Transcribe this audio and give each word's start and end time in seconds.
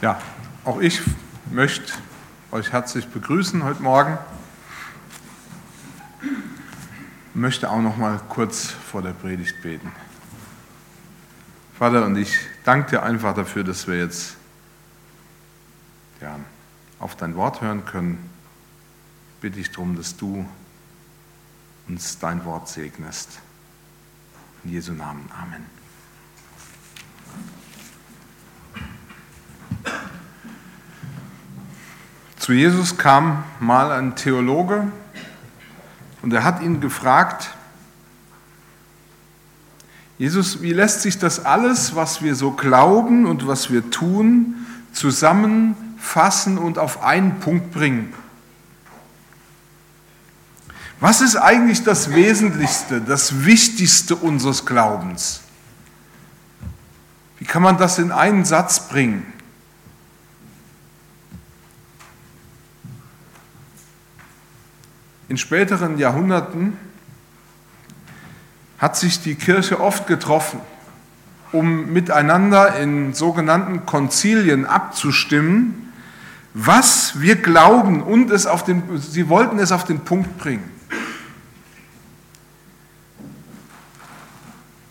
Ja, 0.00 0.20
auch 0.64 0.80
ich 0.80 1.00
möchte 1.50 1.92
euch 2.50 2.72
herzlich 2.72 3.06
begrüßen 3.08 3.62
heute 3.62 3.82
Morgen. 3.82 4.18
Ich 6.20 7.40
möchte 7.40 7.70
auch 7.70 7.80
noch 7.80 7.96
mal 7.96 8.20
kurz 8.28 8.66
vor 8.66 9.02
der 9.02 9.12
Predigt 9.12 9.62
beten. 9.62 9.90
Vater, 11.78 12.04
und 12.06 12.16
ich 12.16 12.36
danke 12.64 12.90
dir 12.90 13.02
einfach 13.02 13.34
dafür, 13.34 13.64
dass 13.64 13.86
wir 13.86 13.98
jetzt 13.98 14.36
ja, 16.20 16.38
auf 16.98 17.16
dein 17.16 17.36
Wort 17.36 17.60
hören 17.60 17.84
können. 17.84 18.30
Bitte 19.40 19.60
ich 19.60 19.70
darum, 19.70 19.96
dass 19.96 20.16
du 20.16 20.44
uns 21.88 22.18
dein 22.18 22.44
Wort 22.44 22.68
segnest. 22.68 23.38
In 24.64 24.72
Jesu 24.72 24.92
Namen. 24.92 25.30
Amen. 25.40 25.83
Zu 32.44 32.52
Jesus 32.52 32.98
kam 32.98 33.42
mal 33.58 33.90
ein 33.90 34.16
Theologe 34.16 34.86
und 36.20 36.30
er 36.34 36.44
hat 36.44 36.60
ihn 36.60 36.82
gefragt, 36.82 37.48
Jesus, 40.18 40.60
wie 40.60 40.74
lässt 40.74 41.00
sich 41.00 41.18
das 41.18 41.46
alles, 41.46 41.94
was 41.96 42.20
wir 42.20 42.34
so 42.34 42.50
glauben 42.50 43.24
und 43.24 43.46
was 43.48 43.70
wir 43.70 43.90
tun, 43.90 44.56
zusammenfassen 44.92 46.58
und 46.58 46.76
auf 46.76 47.02
einen 47.02 47.40
Punkt 47.40 47.70
bringen? 47.72 48.12
Was 51.00 51.22
ist 51.22 51.36
eigentlich 51.36 51.82
das 51.82 52.10
Wesentlichste, 52.10 53.00
das 53.00 53.46
Wichtigste 53.46 54.16
unseres 54.16 54.66
Glaubens? 54.66 55.40
Wie 57.38 57.46
kann 57.46 57.62
man 57.62 57.78
das 57.78 57.98
in 57.98 58.12
einen 58.12 58.44
Satz 58.44 58.86
bringen? 58.86 59.33
In 65.28 65.38
späteren 65.38 65.98
Jahrhunderten 65.98 66.76
hat 68.78 68.96
sich 68.96 69.22
die 69.22 69.34
Kirche 69.34 69.80
oft 69.80 70.06
getroffen, 70.06 70.60
um 71.52 71.92
miteinander 71.92 72.76
in 72.76 73.14
sogenannten 73.14 73.86
Konzilien 73.86 74.66
abzustimmen, 74.66 75.92
was 76.52 77.20
wir 77.20 77.36
glauben 77.36 78.02
und 78.02 78.30
es 78.30 78.46
auf 78.46 78.64
den, 78.64 78.82
sie 78.98 79.28
wollten 79.28 79.58
es 79.58 79.72
auf 79.72 79.84
den 79.84 80.00
Punkt 80.00 80.38
bringen. 80.38 80.70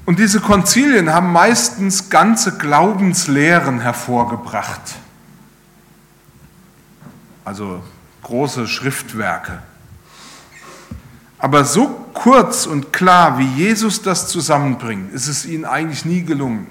Und 0.05 0.19
diese 0.19 0.41
Konzilien 0.41 1.13
haben 1.13 1.31
meistens 1.31 2.09
ganze 2.09 2.57
Glaubenslehren 2.57 3.79
hervorgebracht, 3.79 4.81
also 7.45 7.81
große 8.23 8.67
Schriftwerke. 8.67 9.61
Aber 11.43 11.65
so 11.65 11.87
kurz 12.13 12.65
und 12.65 12.93
klar, 12.93 13.37
wie 13.37 13.45
Jesus 13.45 14.01
das 14.01 14.29
zusammenbringt, 14.29 15.11
ist 15.11 15.27
es 15.27 15.45
ihnen 15.45 15.65
eigentlich 15.65 16.05
nie 16.05 16.23
gelungen. 16.23 16.67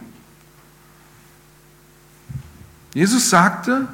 Jesus 2.94 3.28
sagte, 3.28 3.86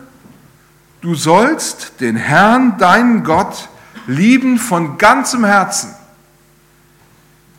du 1.00 1.16
sollst 1.16 2.00
den 2.00 2.14
Herrn, 2.14 2.78
deinen 2.78 3.24
Gott, 3.24 3.68
lieben 4.06 4.56
von 4.56 4.98
ganzem 4.98 5.44
Herzen, 5.44 5.96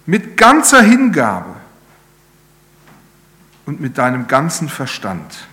mit 0.06 0.38
ganzer 0.38 0.82
Hingabe 0.82 1.58
und 3.66 3.82
mit 3.82 3.98
deinem 3.98 4.28
ganzen 4.28 4.70
Verstand. 4.70 5.46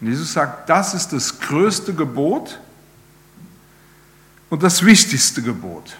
Und 0.00 0.06
Jesus 0.06 0.34
sagt, 0.34 0.68
das 0.68 0.94
ist 0.94 1.12
das 1.12 1.40
größte 1.40 1.94
Gebot 1.94 2.60
und 4.50 4.62
das 4.62 4.84
wichtigste 4.84 5.42
Gebot. 5.42 5.96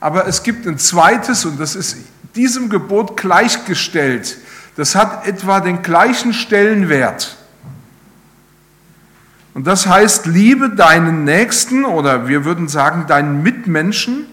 Aber 0.00 0.26
es 0.26 0.42
gibt 0.42 0.66
ein 0.66 0.78
zweites 0.78 1.44
und 1.44 1.58
das 1.58 1.74
ist 1.74 1.96
diesem 2.34 2.68
Gebot 2.68 3.16
gleichgestellt. 3.16 4.36
Das 4.76 4.94
hat 4.94 5.26
etwa 5.26 5.60
den 5.60 5.82
gleichen 5.82 6.34
Stellenwert. 6.34 7.36
Und 9.54 9.66
das 9.66 9.86
heißt, 9.86 10.26
liebe 10.26 10.68
deinen 10.68 11.24
Nächsten 11.24 11.86
oder 11.86 12.28
wir 12.28 12.44
würden 12.44 12.68
sagen 12.68 13.06
deinen 13.06 13.42
Mitmenschen. 13.42 14.26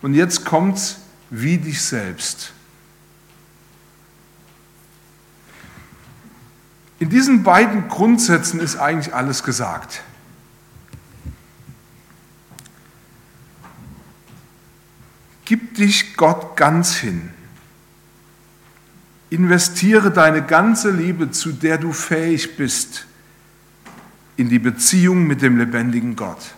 Und 0.00 0.14
jetzt 0.14 0.46
kommt's 0.46 0.96
wie 1.28 1.58
dich 1.58 1.82
selbst. 1.82 2.52
In 6.98 7.10
diesen 7.10 7.42
beiden 7.42 7.88
Grundsätzen 7.88 8.60
ist 8.60 8.76
eigentlich 8.76 9.14
alles 9.14 9.42
gesagt. 9.42 10.00
Dich 15.76 16.16
Gott 16.16 16.56
ganz 16.56 16.96
hin. 16.96 17.30
Investiere 19.30 20.10
deine 20.10 20.42
ganze 20.42 20.90
Liebe, 20.90 21.30
zu 21.30 21.52
der 21.52 21.78
du 21.78 21.92
fähig 21.92 22.56
bist, 22.56 23.06
in 24.36 24.48
die 24.48 24.58
Beziehung 24.58 25.26
mit 25.26 25.42
dem 25.42 25.58
lebendigen 25.58 26.14
Gott. 26.16 26.54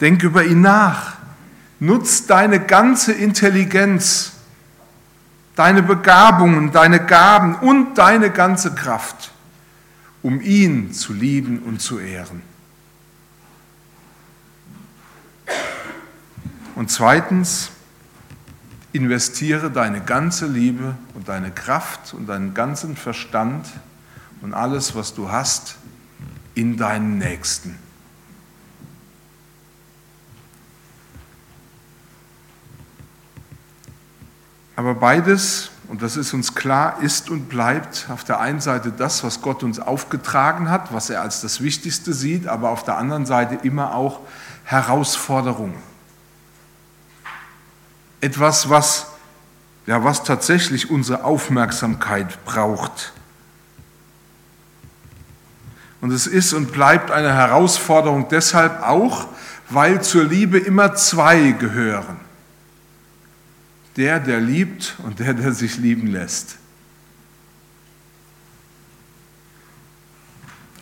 Denk 0.00 0.22
über 0.22 0.44
ihn 0.44 0.60
nach. 0.60 1.16
Nutz 1.80 2.26
deine 2.26 2.60
ganze 2.60 3.12
Intelligenz, 3.12 4.32
deine 5.54 5.82
Begabungen, 5.82 6.72
deine 6.72 7.04
Gaben 7.04 7.54
und 7.54 7.96
deine 7.96 8.30
ganze 8.30 8.74
Kraft, 8.74 9.32
um 10.22 10.40
ihn 10.40 10.92
zu 10.92 11.12
lieben 11.12 11.60
und 11.60 11.80
zu 11.80 11.98
ehren. 11.98 12.42
Und 16.78 16.92
zweitens, 16.92 17.72
investiere 18.92 19.68
deine 19.68 20.00
ganze 20.00 20.46
Liebe 20.46 20.94
und 21.14 21.26
deine 21.26 21.50
Kraft 21.50 22.14
und 22.14 22.28
deinen 22.28 22.54
ganzen 22.54 22.96
Verstand 22.96 23.66
und 24.42 24.54
alles, 24.54 24.94
was 24.94 25.12
du 25.12 25.28
hast, 25.28 25.74
in 26.54 26.76
deinen 26.76 27.18
Nächsten. 27.18 27.76
Aber 34.76 34.94
beides, 34.94 35.72
und 35.88 36.00
das 36.00 36.16
ist 36.16 36.32
uns 36.32 36.54
klar, 36.54 37.02
ist 37.02 37.28
und 37.28 37.48
bleibt 37.48 38.06
auf 38.08 38.22
der 38.22 38.38
einen 38.38 38.60
Seite 38.60 38.92
das, 38.92 39.24
was 39.24 39.42
Gott 39.42 39.64
uns 39.64 39.80
aufgetragen 39.80 40.70
hat, 40.70 40.92
was 40.92 41.10
er 41.10 41.22
als 41.22 41.40
das 41.40 41.60
Wichtigste 41.60 42.12
sieht, 42.12 42.46
aber 42.46 42.70
auf 42.70 42.84
der 42.84 42.98
anderen 42.98 43.26
Seite 43.26 43.58
immer 43.66 43.96
auch 43.96 44.20
Herausforderungen 44.62 45.87
etwas, 48.20 48.68
was, 48.68 49.06
ja, 49.86 50.02
was 50.04 50.24
tatsächlich 50.24 50.90
unsere 50.90 51.24
Aufmerksamkeit 51.24 52.44
braucht. 52.44 53.12
Und 56.00 56.12
es 56.12 56.26
ist 56.26 56.52
und 56.52 56.72
bleibt 56.72 57.10
eine 57.10 57.34
Herausforderung 57.34 58.28
deshalb 58.28 58.82
auch, 58.82 59.26
weil 59.70 60.02
zur 60.02 60.24
Liebe 60.24 60.58
immer 60.58 60.94
zwei 60.94 61.50
gehören. 61.52 62.16
Der, 63.96 64.20
der 64.20 64.40
liebt 64.40 64.94
und 65.04 65.18
der, 65.18 65.34
der 65.34 65.52
sich 65.52 65.76
lieben 65.76 66.06
lässt. 66.06 66.56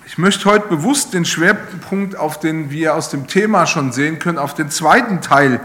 Ich 0.07 0.19
möchte 0.19 0.45
heute 0.47 0.69
bewusst 0.69 1.15
den 1.15 1.25
Schwerpunkt, 1.25 2.17
auf 2.17 2.39
den 2.39 2.71
wir 2.71 2.95
aus 2.95 3.11
dem 3.11 3.27
Thema 3.27 3.67
schon 3.67 3.93
sehen 3.93 4.19
können, 4.19 4.39
auf 4.39 4.55
den 4.55 4.71
zweiten 4.71 5.21
Teil 5.21 5.61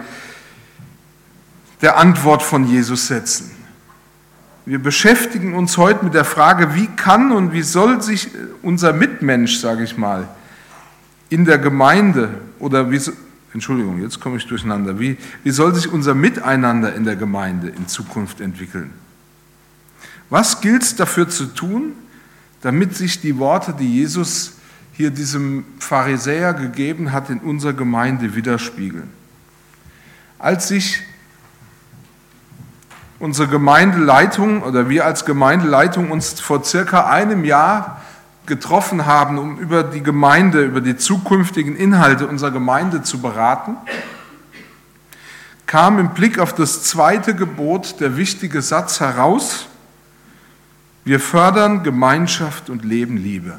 der 1.81 1.97
Antwort 1.97 2.43
von 2.43 2.67
Jesus 2.67 3.07
setzen. 3.07 3.51
Wir 4.65 4.79
beschäftigen 4.79 5.55
uns 5.55 5.77
heute 5.77 6.05
mit 6.05 6.13
der 6.13 6.25
Frage, 6.25 6.75
wie 6.75 6.87
kann 6.87 7.31
und 7.31 7.51
wie 7.51 7.63
soll 7.63 8.01
sich 8.01 8.29
unser 8.61 8.93
Mitmensch, 8.93 9.57
sage 9.59 9.83
ich 9.83 9.97
mal, 9.97 10.27
in 11.29 11.45
der 11.45 11.57
Gemeinde 11.57 12.29
oder 12.59 12.91
wie, 12.91 13.01
Entschuldigung, 13.53 14.01
jetzt 14.01 14.19
komme 14.19 14.37
ich 14.37 14.45
durcheinander, 14.45 14.99
wie, 14.99 15.17
wie 15.43 15.51
soll 15.51 15.73
sich 15.73 15.91
unser 15.91 16.13
Miteinander 16.13 16.93
in 16.93 17.05
der 17.05 17.15
Gemeinde 17.15 17.69
in 17.69 17.87
Zukunft 17.87 18.39
entwickeln? 18.39 18.91
Was 20.29 20.61
gilt 20.61 20.83
es 20.83 20.95
dafür 20.95 21.27
zu 21.27 21.47
tun, 21.47 21.93
damit 22.61 22.95
sich 22.95 23.19
die 23.19 23.37
Worte, 23.39 23.73
die 23.73 23.95
Jesus 23.95 24.53
hier 24.93 25.09
diesem 25.09 25.65
Pharisäer 25.79 26.53
gegeben 26.53 27.11
hat, 27.11 27.29
in 27.29 27.39
unserer 27.39 27.73
Gemeinde 27.73 28.35
widerspiegeln? 28.35 29.09
Als 30.37 30.67
sich 30.67 31.01
unsere 33.21 33.47
Gemeindeleitung 33.47 34.63
oder 34.63 34.89
wir 34.89 35.05
als 35.05 35.25
Gemeindeleitung 35.25 36.11
uns 36.11 36.39
vor 36.39 36.63
circa 36.63 37.05
einem 37.05 37.45
Jahr 37.45 38.01
getroffen 38.47 39.05
haben, 39.05 39.37
um 39.37 39.59
über 39.59 39.83
die 39.83 40.01
Gemeinde, 40.01 40.63
über 40.63 40.81
die 40.81 40.97
zukünftigen 40.97 41.75
Inhalte 41.75 42.27
unserer 42.27 42.51
Gemeinde 42.51 43.03
zu 43.03 43.21
beraten, 43.21 43.77
kam 45.67 45.99
im 45.99 46.09
Blick 46.09 46.39
auf 46.39 46.53
das 46.53 46.83
zweite 46.83 47.35
Gebot 47.35 47.99
der 47.99 48.17
wichtige 48.17 48.61
Satz 48.61 48.99
heraus, 48.99 49.67
Wir 51.03 51.19
fördern 51.19 51.81
Gemeinschaft 51.81 52.69
und 52.69 52.85
leben 52.85 53.17
Liebe. 53.17 53.57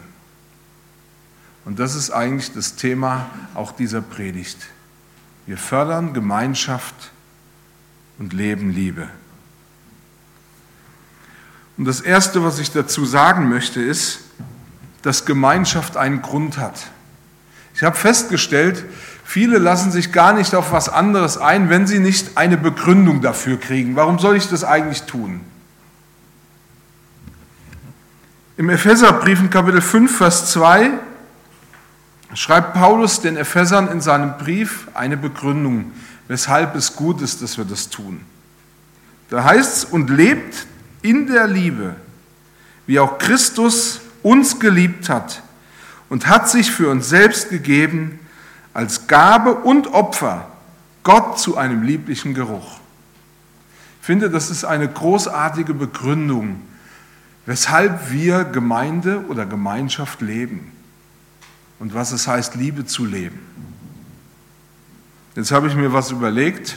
Und 1.65 1.81
das 1.81 1.97
ist 1.97 2.11
eigentlich 2.11 2.53
das 2.53 2.77
Thema 2.77 3.27
auch 3.55 3.73
dieser 3.73 4.01
Predigt. 4.01 4.59
Wir 5.47 5.59
fördern 5.59 6.13
Gemeinschaft 6.13 6.95
und 8.19 8.33
leben 8.33 8.71
Liebe. 8.71 9.09
Und 11.77 11.87
das 11.87 12.01
Erste, 12.01 12.45
was 12.45 12.59
ich 12.59 12.71
dazu 12.71 13.05
sagen 13.05 13.49
möchte, 13.49 13.81
ist, 13.81 14.21
dass 15.03 15.25
Gemeinschaft 15.25 15.97
einen 15.97 16.23
Grund 16.23 16.59
hat. 16.59 16.87
Ich 17.75 17.83
habe 17.83 17.97
festgestellt, 17.97 18.85
viele 19.25 19.59
lassen 19.59 19.91
sich 19.91 20.13
gar 20.13 20.33
nicht 20.33 20.55
auf 20.55 20.73
was 20.73 20.89
anderes 20.89 21.39
ein, 21.39 21.71
wenn 21.71 21.87
sie 21.87 21.99
nicht 21.99 22.37
eine 22.37 22.57
Begründung 22.57 23.21
dafür 23.21 23.59
kriegen. 23.59 23.97
Warum 23.97 24.19
soll 24.19 24.37
ich 24.37 24.49
das 24.49 24.65
eigentlich 24.65 25.05
tun? 25.05 25.41
Im 28.59 28.69
Epheserbrief 28.69 29.41
in 29.41 29.51
Kapitel 29.51 29.81
5, 29.81 30.19
Vers 30.19 30.53
2 30.53 30.91
schreibt 32.35 32.75
Paulus 32.75 33.21
den 33.21 33.37
Ephesern 33.37 33.89
in 33.89 34.01
seinem 34.01 34.37
Brief 34.37 34.89
eine 34.95 35.17
Begründung, 35.17 35.93
weshalb 36.29 36.75
es 36.77 36.95
gut 36.95 37.23
ist, 37.23 37.43
dass 37.43 37.57
wir 37.59 37.65
das 37.65 37.89
tun. 37.89 38.21
Da 39.31 39.45
heißt 39.45 39.79
es, 39.79 39.85
und 39.85 40.11
lebt 40.11 40.67
in 41.03 41.27
der 41.27 41.47
Liebe, 41.47 41.97
wie 42.87 42.99
auch 42.99 43.19
Christus 43.19 44.01
uns 44.23 44.59
geliebt 44.59 45.09
hat 45.09 45.43
und 46.09 46.29
hat 46.29 46.49
sich 46.49 46.71
für 46.71 46.91
uns 46.91 47.09
selbst 47.09 47.51
gegeben 47.51 48.19
als 48.75 49.07
Gabe 49.07 49.55
und 49.55 49.89
Opfer 49.89 50.49
Gott 51.03 51.39
zu 51.39 51.57
einem 51.57 51.83
lieblichen 51.83 52.35
Geruch. 52.35 52.79
Ich 54.01 54.07
finde, 54.07 54.31
das 54.31 54.51
ist 54.51 54.65
eine 54.65 54.89
großartige 54.89 55.75
Begründung, 55.75 56.61
weshalb 57.47 58.11
wir 58.11 58.45
Gemeinde 58.45 59.25
oder 59.29 59.47
Gemeinschaft 59.47 60.21
leben 60.21 60.73
und 61.79 61.95
was 61.95 62.13
es 62.13 62.29
heißt, 62.29 62.55
Liebe 62.55 62.85
zu 62.85 63.05
leben. 63.05 63.41
Jetzt 65.35 65.51
habe 65.51 65.67
ich 65.67 65.75
mir 65.75 65.93
was 65.93 66.11
überlegt. 66.11 66.77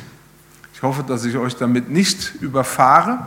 Ich 0.74 0.82
hoffe, 0.82 1.04
dass 1.04 1.26
ich 1.26 1.36
euch 1.36 1.56
damit 1.56 1.90
nicht 1.90 2.36
überfahre. 2.42 3.20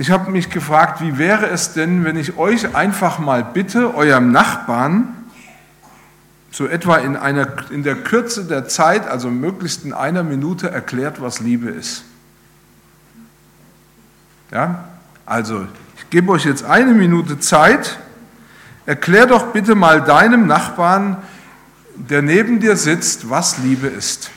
Ich 0.00 0.12
habe 0.12 0.30
mich 0.30 0.48
gefragt, 0.48 1.00
wie 1.00 1.18
wäre 1.18 1.48
es 1.48 1.72
denn, 1.72 2.04
wenn 2.04 2.16
ich 2.16 2.38
euch 2.38 2.76
einfach 2.76 3.18
mal 3.18 3.42
bitte, 3.42 3.96
eurem 3.96 4.30
Nachbarn, 4.30 5.08
so 6.52 6.66
etwa 6.66 6.98
in, 6.98 7.16
einer, 7.16 7.48
in 7.70 7.82
der 7.82 7.96
Kürze 7.96 8.44
der 8.44 8.68
Zeit, 8.68 9.08
also 9.08 9.28
möglichst 9.28 9.84
in 9.84 9.92
einer 9.92 10.22
Minute, 10.22 10.70
erklärt, 10.70 11.20
was 11.20 11.40
Liebe 11.40 11.68
ist. 11.68 12.04
Ja? 14.52 14.84
Also, 15.26 15.66
ich 15.96 16.08
gebe 16.10 16.30
euch 16.30 16.44
jetzt 16.44 16.64
eine 16.64 16.94
Minute 16.94 17.40
Zeit. 17.40 17.98
Erklär 18.86 19.26
doch 19.26 19.52
bitte 19.52 19.74
mal 19.74 20.00
deinem 20.00 20.46
Nachbarn, 20.46 21.16
der 21.96 22.22
neben 22.22 22.60
dir 22.60 22.76
sitzt, 22.76 23.28
was 23.28 23.58
Liebe 23.58 23.88
ist. 23.88 24.30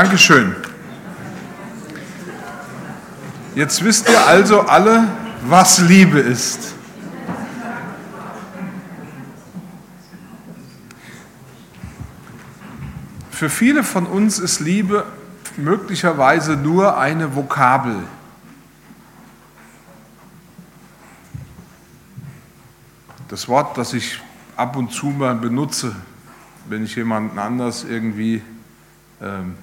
Dankeschön. 0.00 0.54
Jetzt 3.56 3.82
wisst 3.82 4.08
ihr 4.08 4.24
also 4.28 4.60
alle, 4.60 5.08
was 5.42 5.80
Liebe 5.80 6.20
ist. 6.20 6.72
Für 13.32 13.50
viele 13.50 13.82
von 13.82 14.06
uns 14.06 14.38
ist 14.38 14.60
Liebe 14.60 15.04
möglicherweise 15.56 16.54
nur 16.54 16.96
eine 16.96 17.34
Vokabel. 17.34 17.96
Das 23.26 23.48
Wort, 23.48 23.76
das 23.76 23.94
ich 23.94 24.20
ab 24.54 24.76
und 24.76 24.92
zu 24.92 25.06
mal 25.06 25.34
benutze, 25.34 25.96
wenn 26.68 26.84
ich 26.84 26.94
jemanden 26.94 27.40
anders 27.40 27.82
irgendwie 27.82 28.42
ähm, 29.20 29.56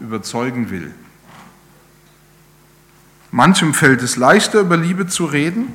überzeugen 0.00 0.70
will. 0.70 0.94
Manchem 3.30 3.74
fällt 3.74 4.02
es 4.02 4.16
leichter, 4.16 4.60
über 4.60 4.76
Liebe 4.76 5.06
zu 5.06 5.26
reden, 5.26 5.72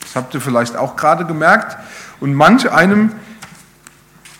das 0.00 0.16
habt 0.16 0.34
ihr 0.34 0.40
vielleicht 0.40 0.76
auch 0.76 0.96
gerade 0.96 1.24
gemerkt, 1.26 1.76
und 2.20 2.34
manch 2.34 2.70
einem 2.70 3.12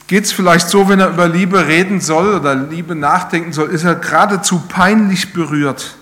geht 0.07 0.25
es 0.25 0.33
vielleicht 0.33 0.69
so, 0.69 0.89
wenn 0.89 1.01
er 1.01 1.11
über 1.11 1.29
Liebe 1.29 1.67
reden 1.67 2.01
soll 2.01 2.35
oder 2.35 2.55
Liebe 2.55 2.95
nachdenken 2.95 3.53
soll, 3.53 3.71
ist 3.71 3.85
er 3.85 3.95
geradezu 3.95 4.61
peinlich 4.69 5.33
berührt. 5.33 5.97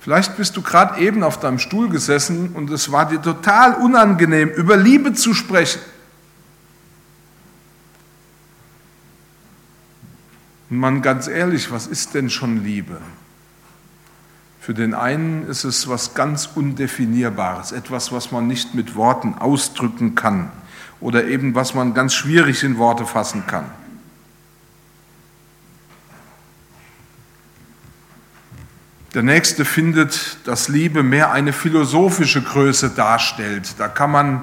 Vielleicht 0.00 0.36
bist 0.36 0.56
du 0.56 0.62
gerade 0.62 1.00
eben 1.00 1.22
auf 1.22 1.38
deinem 1.38 1.58
Stuhl 1.58 1.88
gesessen 1.88 2.50
und 2.54 2.70
es 2.70 2.90
war 2.90 3.06
dir 3.06 3.20
total 3.20 3.74
unangenehm, 3.74 4.48
über 4.48 4.76
Liebe 4.76 5.12
zu 5.12 5.34
sprechen. 5.34 5.80
Und 10.70 10.78
man 10.78 11.02
ganz 11.02 11.26
ehrlich, 11.26 11.70
was 11.72 11.86
ist 11.86 12.14
denn 12.14 12.30
schon 12.30 12.64
Liebe? 12.64 13.00
Für 14.60 14.72
den 14.72 14.94
einen 14.94 15.48
ist 15.48 15.64
es 15.64 15.88
was 15.88 16.14
ganz 16.14 16.50
Undefinierbares, 16.54 17.72
etwas, 17.72 18.12
was 18.12 18.30
man 18.30 18.46
nicht 18.46 18.74
mit 18.74 18.94
Worten 18.94 19.34
ausdrücken 19.34 20.14
kann 20.14 20.52
oder 21.00 21.24
eben 21.24 21.54
was 21.54 21.74
man 21.74 21.92
ganz 21.92 22.14
schwierig 22.14 22.62
in 22.62 22.78
Worte 22.78 23.04
fassen 23.04 23.46
kann. 23.46 23.64
Der 29.14 29.24
nächste 29.24 29.64
findet, 29.64 30.38
dass 30.44 30.68
Liebe 30.68 31.02
mehr 31.02 31.32
eine 31.32 31.52
philosophische 31.52 32.42
Größe 32.42 32.90
darstellt. 32.90 33.74
Da 33.78 33.88
kann 33.88 34.12
man 34.12 34.42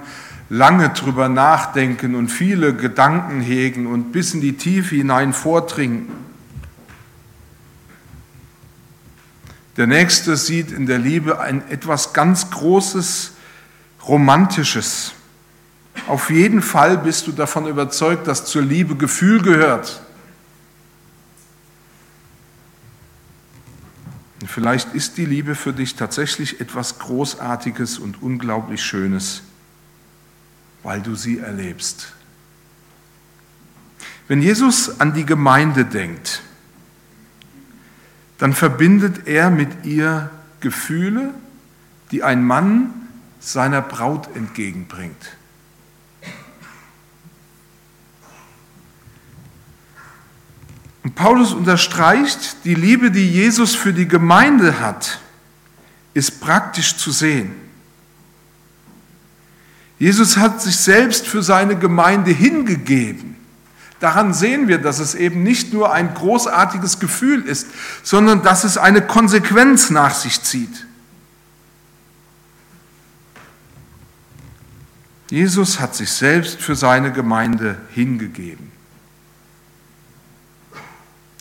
lange 0.49 0.89
drüber 0.89 1.29
nachdenken 1.29 2.15
und 2.15 2.29
viele 2.29 2.73
Gedanken 2.73 3.41
hegen 3.41 3.87
und 3.87 4.11
bis 4.11 4.33
in 4.33 4.41
die 4.41 4.53
Tiefe 4.57 4.95
hinein 4.95 5.33
vordringen. 5.33 6.07
Der 9.75 9.87
Nächste 9.87 10.37
sieht 10.37 10.71
in 10.71 10.87
der 10.87 10.97
Liebe 10.97 11.39
ein 11.39 11.69
etwas 11.69 12.13
ganz 12.13 12.49
Großes, 12.49 13.33
Romantisches. 14.07 15.13
Auf 16.07 16.29
jeden 16.29 16.61
Fall 16.61 16.97
bist 16.97 17.27
du 17.27 17.31
davon 17.31 17.67
überzeugt, 17.67 18.27
dass 18.27 18.45
zur 18.45 18.61
Liebe 18.61 18.95
Gefühl 18.95 19.41
gehört. 19.41 20.01
Vielleicht 24.45 24.93
ist 24.93 25.17
die 25.17 25.25
Liebe 25.25 25.55
für 25.55 25.73
dich 25.73 25.95
tatsächlich 25.95 26.61
etwas 26.61 26.99
Großartiges 26.99 27.99
und 27.99 28.21
unglaublich 28.23 28.83
Schönes, 28.83 29.43
weil 30.87 31.01
du 31.01 31.15
sie 31.15 31.39
erlebst. 31.39 32.13
Wenn 34.29 34.41
Jesus 34.41 35.01
an 35.01 35.13
die 35.13 35.25
Gemeinde 35.25 35.83
denkt, 35.83 36.41
dann 38.37 38.53
verbindet 38.53 39.27
er 39.27 39.49
mit 39.49 39.83
ihr 39.83 40.31
Gefühle, 40.61 41.33
die 42.11 42.23
ein 42.23 42.41
Mann 42.41 42.93
seiner 43.41 43.81
Braut 43.81 44.33
entgegenbringt. 44.33 45.35
Und 51.03 51.15
Paulus 51.15 51.51
unterstreicht, 51.51 52.63
die 52.63 52.75
Liebe, 52.75 53.11
die 53.11 53.29
Jesus 53.29 53.75
für 53.75 53.91
die 53.91 54.07
Gemeinde 54.07 54.79
hat, 54.79 55.19
ist 56.13 56.39
praktisch 56.39 56.95
zu 56.95 57.11
sehen. 57.11 57.66
Jesus 59.99 60.37
hat 60.37 60.61
sich 60.61 60.77
selbst 60.77 61.27
für 61.27 61.41
seine 61.41 61.77
Gemeinde 61.77 62.31
hingegeben. 62.31 63.35
Daran 63.99 64.33
sehen 64.33 64.67
wir, 64.67 64.77
dass 64.77 64.99
es 64.99 65.15
eben 65.15 65.41
nicht 65.41 65.73
nur 65.73 65.91
ein 65.91 66.13
großartiges 66.13 66.99
Gefühl 66.99 67.41
ist, 67.43 67.67
sondern 68.03 68.43
dass 68.43 68.63
es 68.63 68.77
eine 68.77 69.01
Konsequenz 69.01 69.89
nach 69.89 70.13
sich 70.13 70.43
zieht. 70.43 70.85
Jesus 75.29 75.79
hat 75.79 75.95
sich 75.95 76.11
selbst 76.11 76.61
für 76.61 76.75
seine 76.75 77.11
Gemeinde 77.11 77.77
hingegeben. 77.89 78.71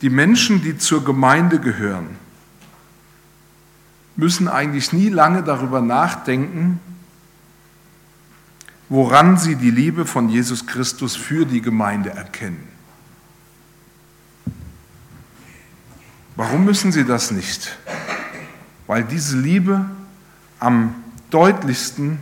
Die 0.00 0.10
Menschen, 0.10 0.62
die 0.62 0.76
zur 0.76 1.04
Gemeinde 1.04 1.60
gehören, 1.60 2.18
müssen 4.16 4.48
eigentlich 4.48 4.92
nie 4.92 5.08
lange 5.08 5.42
darüber 5.42 5.80
nachdenken, 5.80 6.80
woran 8.88 9.36
sie 9.36 9.56
die 9.56 9.70
Liebe 9.70 10.06
von 10.06 10.28
Jesus 10.28 10.66
Christus 10.66 11.16
für 11.16 11.44
die 11.44 11.60
Gemeinde 11.60 12.10
erkennen. 12.10 12.68
Warum 16.36 16.64
müssen 16.64 16.92
sie 16.92 17.04
das 17.04 17.30
nicht? 17.30 17.78
Weil 18.86 19.04
diese 19.04 19.38
Liebe 19.38 19.86
am 20.60 20.94
deutlichsten 21.30 22.18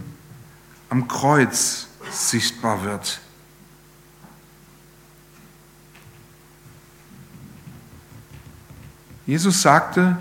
am 0.88 1.08
Kreuz 1.08 1.88
sichtbar 2.10 2.84
wird. 2.84 3.20
Jesus 9.26 9.62
sagte, 9.62 10.18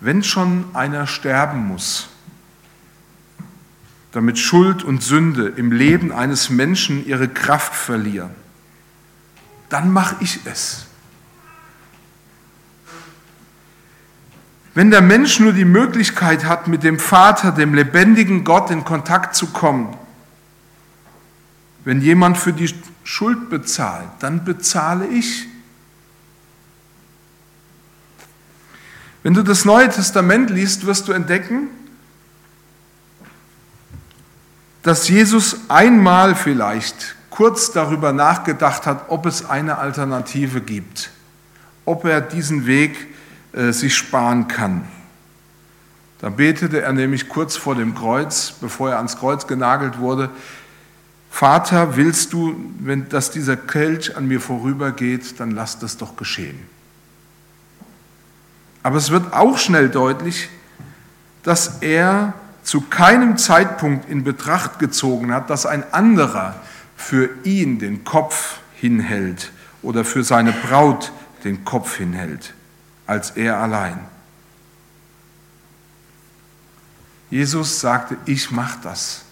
wenn 0.00 0.22
schon 0.22 0.64
einer 0.74 1.06
sterben 1.06 1.66
muss, 1.66 2.08
damit 4.14 4.38
Schuld 4.38 4.84
und 4.84 5.02
Sünde 5.02 5.52
im 5.56 5.72
Leben 5.72 6.12
eines 6.12 6.48
Menschen 6.48 7.04
ihre 7.04 7.28
Kraft 7.28 7.74
verlieren, 7.74 8.30
dann 9.68 9.92
mache 9.92 10.14
ich 10.20 10.38
es. 10.44 10.86
Wenn 14.72 14.92
der 14.92 15.02
Mensch 15.02 15.40
nur 15.40 15.52
die 15.52 15.64
Möglichkeit 15.64 16.44
hat, 16.44 16.68
mit 16.68 16.84
dem 16.84 17.00
Vater, 17.00 17.50
dem 17.50 17.74
lebendigen 17.74 18.44
Gott 18.44 18.70
in 18.70 18.84
Kontakt 18.84 19.34
zu 19.34 19.48
kommen, 19.48 19.96
wenn 21.84 22.00
jemand 22.00 22.38
für 22.38 22.52
die 22.52 22.72
Schuld 23.02 23.50
bezahlt, 23.50 24.08
dann 24.20 24.44
bezahle 24.44 25.08
ich. 25.08 25.48
Wenn 29.24 29.34
du 29.34 29.42
das 29.42 29.64
Neue 29.64 29.88
Testament 29.88 30.50
liest, 30.50 30.86
wirst 30.86 31.08
du 31.08 31.12
entdecken, 31.12 31.68
dass 34.84 35.08
Jesus 35.08 35.56
einmal 35.68 36.34
vielleicht 36.36 37.16
kurz 37.30 37.72
darüber 37.72 38.12
nachgedacht 38.12 38.86
hat, 38.86 39.06
ob 39.08 39.26
es 39.26 39.48
eine 39.48 39.78
Alternative 39.78 40.60
gibt, 40.60 41.10
ob 41.84 42.04
er 42.04 42.20
diesen 42.20 42.66
Weg 42.66 42.94
äh, 43.52 43.72
sich 43.72 43.96
sparen 43.96 44.46
kann. 44.46 44.84
Da 46.20 46.28
betete 46.28 46.82
er 46.82 46.92
nämlich 46.92 47.28
kurz 47.28 47.56
vor 47.56 47.74
dem 47.74 47.94
Kreuz, 47.94 48.52
bevor 48.60 48.90
er 48.90 48.98
ans 48.98 49.16
Kreuz 49.16 49.46
genagelt 49.46 49.98
wurde, 49.98 50.30
Vater, 51.30 51.96
willst 51.96 52.32
du, 52.32 52.54
wenn 52.78 53.08
dass 53.08 53.32
dieser 53.32 53.56
Kelch 53.56 54.16
an 54.16 54.28
mir 54.28 54.40
vorübergeht, 54.40 55.40
dann 55.40 55.50
lass 55.50 55.80
das 55.80 55.96
doch 55.96 56.14
geschehen. 56.14 56.60
Aber 58.84 58.98
es 58.98 59.10
wird 59.10 59.32
auch 59.32 59.58
schnell 59.58 59.88
deutlich, 59.88 60.50
dass 61.42 61.78
er 61.80 62.34
zu 62.64 62.80
keinem 62.80 63.36
Zeitpunkt 63.36 64.08
in 64.08 64.24
Betracht 64.24 64.78
gezogen 64.78 65.32
hat, 65.32 65.50
dass 65.50 65.66
ein 65.66 65.92
anderer 65.92 66.56
für 66.96 67.30
ihn 67.44 67.78
den 67.78 68.04
Kopf 68.04 68.58
hinhält 68.74 69.52
oder 69.82 70.04
für 70.04 70.24
seine 70.24 70.52
Braut 70.52 71.12
den 71.44 71.64
Kopf 71.64 71.96
hinhält, 71.96 72.54
als 73.06 73.30
er 73.32 73.58
allein. 73.58 73.98
Jesus 77.30 77.80
sagte, 77.80 78.16
ich 78.24 78.50
mache 78.50 78.78
das, 78.82 79.24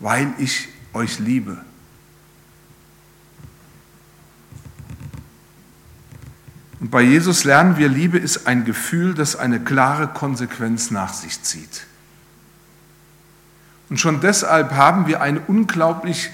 weil 0.00 0.32
ich 0.38 0.68
euch 0.92 1.18
liebe. 1.18 1.58
Und 6.80 6.90
bei 6.90 7.02
Jesus 7.02 7.44
lernen 7.44 7.76
wir, 7.76 7.88
Liebe 7.88 8.18
ist 8.18 8.46
ein 8.46 8.64
Gefühl, 8.64 9.14
das 9.14 9.36
eine 9.36 9.60
klare 9.60 10.08
Konsequenz 10.08 10.90
nach 10.90 11.12
sich 11.12 11.42
zieht. 11.42 11.86
Und 13.90 13.98
schon 13.98 14.20
deshalb 14.20 14.72
haben 14.72 15.06
wir 15.08 15.20
einen 15.20 15.38
unglaublich, 15.48 16.30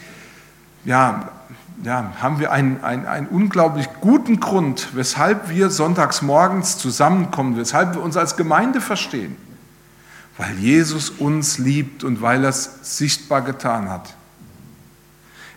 ja, 0.85 1.31
ja, 1.83 2.13
haben 2.21 2.39
wir 2.39 2.53
einen, 2.53 2.85
einen, 2.85 3.07
einen 3.07 3.27
unglaublich 3.27 3.89
guten 4.01 4.41
Grund, 4.41 4.91
weshalb 4.95 5.49
wir 5.49 5.71
sonntags 5.71 6.23
morgens 6.23 6.79
zusammenkommen, 6.79 7.57
weshalb 7.57 7.95
wir 7.95 8.03
uns 8.03 8.17
als 8.17 8.37
Gemeinde 8.37 8.81
verstehen. 8.81 9.37
Weil 10.39 10.55
Jesus 10.59 11.09
uns 11.11 11.57
liebt 11.57 12.05
und 12.05 12.21
weil 12.21 12.45
er 12.45 12.51
es 12.51 12.99
sichtbar 12.99 13.41
getan 13.41 13.91
hat. 13.91 14.15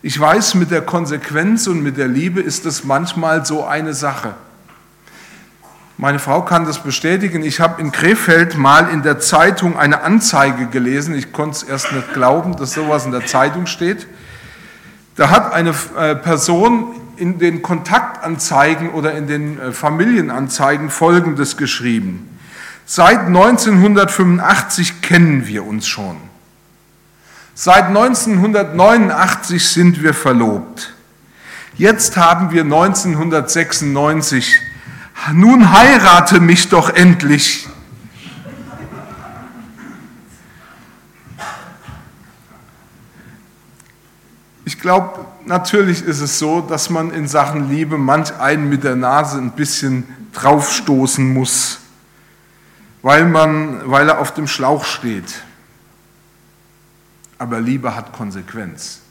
Ich 0.01 0.17
weiß, 0.17 0.55
mit 0.55 0.71
der 0.71 0.81
Konsequenz 0.81 1.67
und 1.67 1.83
mit 1.83 1.97
der 1.97 2.07
Liebe 2.07 2.39
ist 2.39 2.65
es 2.65 2.85
manchmal 2.85 3.45
so 3.45 3.65
eine 3.65 3.93
Sache. 3.93 4.35
Meine 6.01 6.19
Frau 6.19 6.43
kann 6.43 6.63
das 6.63 6.81
bestätigen. 6.81 7.43
Ich 7.43 7.59
habe 7.59 7.81
in 7.81 7.91
Krefeld 7.91 8.57
mal 8.57 8.87
in 8.87 9.03
der 9.03 9.19
Zeitung 9.19 9.77
eine 9.77 10.01
Anzeige 10.01 10.67
gelesen. 10.67 11.13
Ich 11.13 11.33
konnte 11.33 11.57
es 11.57 11.63
erst 11.63 11.91
nicht 11.91 12.13
glauben, 12.13 12.55
dass 12.55 12.71
sowas 12.71 13.05
in 13.05 13.11
der 13.11 13.25
Zeitung 13.25 13.65
steht. 13.65 14.07
Da 15.17 15.29
hat 15.29 15.51
eine 15.51 15.73
äh, 15.97 16.15
Person 16.15 16.95
in 17.17 17.37
den 17.37 17.61
Kontaktanzeigen 17.61 18.91
oder 18.91 19.11
in 19.11 19.27
den 19.27 19.59
äh, 19.59 19.73
Familienanzeigen 19.73 20.89
Folgendes 20.89 21.57
geschrieben. 21.57 22.39
Seit 22.85 23.25
1985 23.25 25.01
kennen 25.01 25.47
wir 25.47 25.67
uns 25.67 25.85
schon. 25.85 26.15
Seit 27.55 27.87
1989 27.87 29.67
sind 29.67 30.01
wir 30.01 30.13
verlobt. 30.13 30.93
Jetzt 31.75 32.15
haben 32.15 32.51
wir 32.51 32.61
1996 32.61 34.61
nun 35.33 35.71
heirate 35.71 36.39
mich 36.39 36.69
doch 36.69 36.89
endlich. 36.89 37.67
Ich 44.65 44.79
glaube, 44.79 45.25
natürlich 45.45 46.03
ist 46.03 46.21
es 46.21 46.39
so, 46.39 46.61
dass 46.61 46.89
man 46.89 47.11
in 47.11 47.27
Sachen 47.27 47.69
Liebe 47.69 47.97
manch 47.97 48.33
einen 48.39 48.69
mit 48.69 48.83
der 48.83 48.95
Nase 48.95 49.37
ein 49.37 49.51
bisschen 49.51 50.07
draufstoßen 50.31 51.33
muss, 51.33 51.79
weil, 53.01 53.25
man, 53.25 53.89
weil 53.89 54.07
er 54.07 54.19
auf 54.19 54.33
dem 54.33 54.47
Schlauch 54.47 54.85
steht. 54.85 55.43
Aber 57.39 57.59
Liebe 57.59 57.95
hat 57.95 58.13
Konsequenz. 58.13 59.01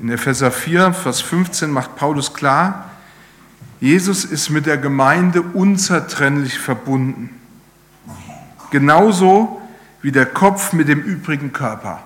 In 0.00 0.08
Epheser 0.08 0.50
4, 0.50 0.94
Vers 0.94 1.20
15 1.20 1.70
macht 1.70 1.94
Paulus 1.94 2.32
klar, 2.32 2.90
Jesus 3.80 4.24
ist 4.24 4.48
mit 4.48 4.64
der 4.64 4.78
Gemeinde 4.78 5.42
unzertrennlich 5.42 6.58
verbunden. 6.58 7.30
Genauso 8.70 9.60
wie 10.00 10.10
der 10.10 10.26
Kopf 10.26 10.72
mit 10.72 10.88
dem 10.88 11.00
übrigen 11.00 11.52
Körper. 11.52 12.02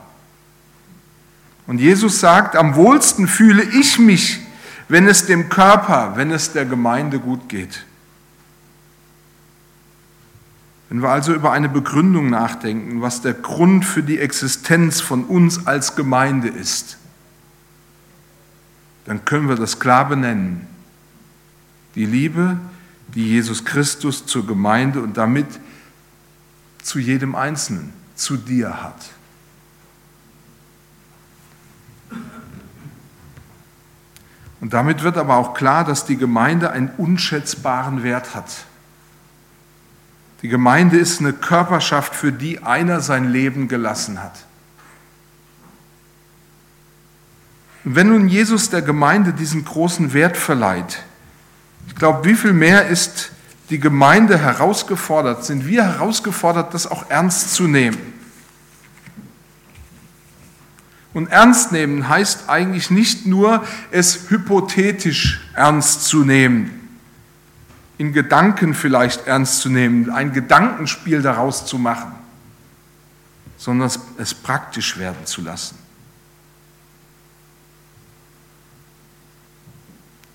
Und 1.69 1.79
Jesus 1.79 2.19
sagt, 2.19 2.57
am 2.57 2.75
wohlsten 2.75 3.29
fühle 3.29 3.63
ich 3.63 3.99
mich, 3.99 4.41
wenn 4.89 5.07
es 5.07 5.27
dem 5.27 5.49
Körper, 5.49 6.13
wenn 6.17 6.33
es 6.33 6.53
der 6.53 6.65
Gemeinde 6.65 7.21
gut 7.21 7.49
geht. 7.49 7.85
Wenn 10.89 11.01
wir 11.01 11.11
also 11.11 11.33
über 11.33 11.53
eine 11.53 11.69
Begründung 11.69 12.29
nachdenken, 12.29 13.03
was 13.03 13.23
der 13.23 13.35
Grund 13.35 13.85
für 13.85 14.03
die 14.03 14.19
Existenz 14.19 15.01
von 15.01 15.25
uns 15.25 15.67
als 15.67 15.97
Gemeinde 15.97 16.49
ist, 16.49 16.99
dann 19.05 19.25
können 19.25 19.49
wir 19.49 19.57
das 19.57 19.79
klar 19.79 20.09
benennen. 20.09 20.67
Die 21.95 22.07
Liebe, 22.07 22.59
die 23.15 23.29
Jesus 23.29 23.65
Christus 23.65 24.27
zur 24.27 24.47
Gemeinde 24.47 25.01
und 25.01 25.17
damit 25.17 25.47
zu 26.83 26.99
jedem 26.99 27.35
Einzelnen, 27.35 27.93
zu 28.15 28.37
dir 28.37 28.83
hat. 28.83 28.97
Und 34.61 34.73
damit 34.73 35.03
wird 35.03 35.19
aber 35.19 35.37
auch 35.37 35.53
klar, 35.53 35.85
dass 35.85 36.07
die 36.07 36.17
Gemeinde 36.17 36.71
einen 36.71 36.89
unschätzbaren 36.97 38.03
Wert 38.03 38.35
hat. 38.35 38.65
Die 40.41 40.49
Gemeinde 40.49 40.97
ist 40.97 41.21
eine 41.21 41.35
Körperschaft, 41.35 42.15
für 42.15 42.33
die 42.33 42.63
einer 42.63 43.01
sein 43.01 43.31
Leben 43.31 43.69
gelassen 43.69 44.23
hat. 44.23 44.45
Und 47.85 47.97
wenn 47.97 48.09
nun 48.09 48.29
Jesus 48.29 48.71
der 48.71 48.83
Gemeinde 48.83 49.33
diesen 49.33 49.65
großen 49.65 50.13
Wert 50.13 50.37
verleiht, 50.37 51.03
ich 51.87 51.95
glaube, 51.95 52.25
wie 52.25 52.35
viel 52.35 52.53
mehr 52.53 52.89
ist 52.89 53.31
die 53.71 53.79
Gemeinde 53.79 54.39
herausgefordert, 54.39 55.45
sind 55.45 55.67
wir 55.67 55.85
herausgefordert, 55.85 56.75
das 56.75 56.87
auch 56.87 57.11
ernst 57.11 57.55
zu 57.55 57.67
nehmen. 57.67 57.99
Und 61.13 61.29
ernst 61.29 61.73
nehmen 61.73 62.09
heißt 62.09 62.49
eigentlich 62.49 62.91
nicht 62.91 63.25
nur, 63.27 63.65
es 63.91 64.31
hypothetisch 64.31 65.41
ernst 65.55 66.05
zu 66.07 66.25
nehmen, 66.25 66.99
in 67.99 68.13
Gedanken 68.13 68.75
vielleicht 68.75 69.27
ernst 69.27 69.61
zu 69.61 69.71
nehmen, 69.71 70.11
ein 70.11 70.33
Gedankenspiel 70.33 71.23
daraus 71.23 71.67
zu 71.67 71.79
machen, 71.79 72.13
sondern 73.57 73.91
es 74.19 74.35
praktisch 74.35 74.99
werden 74.99 75.25
zu 75.25 75.43
lassen. 75.43 75.84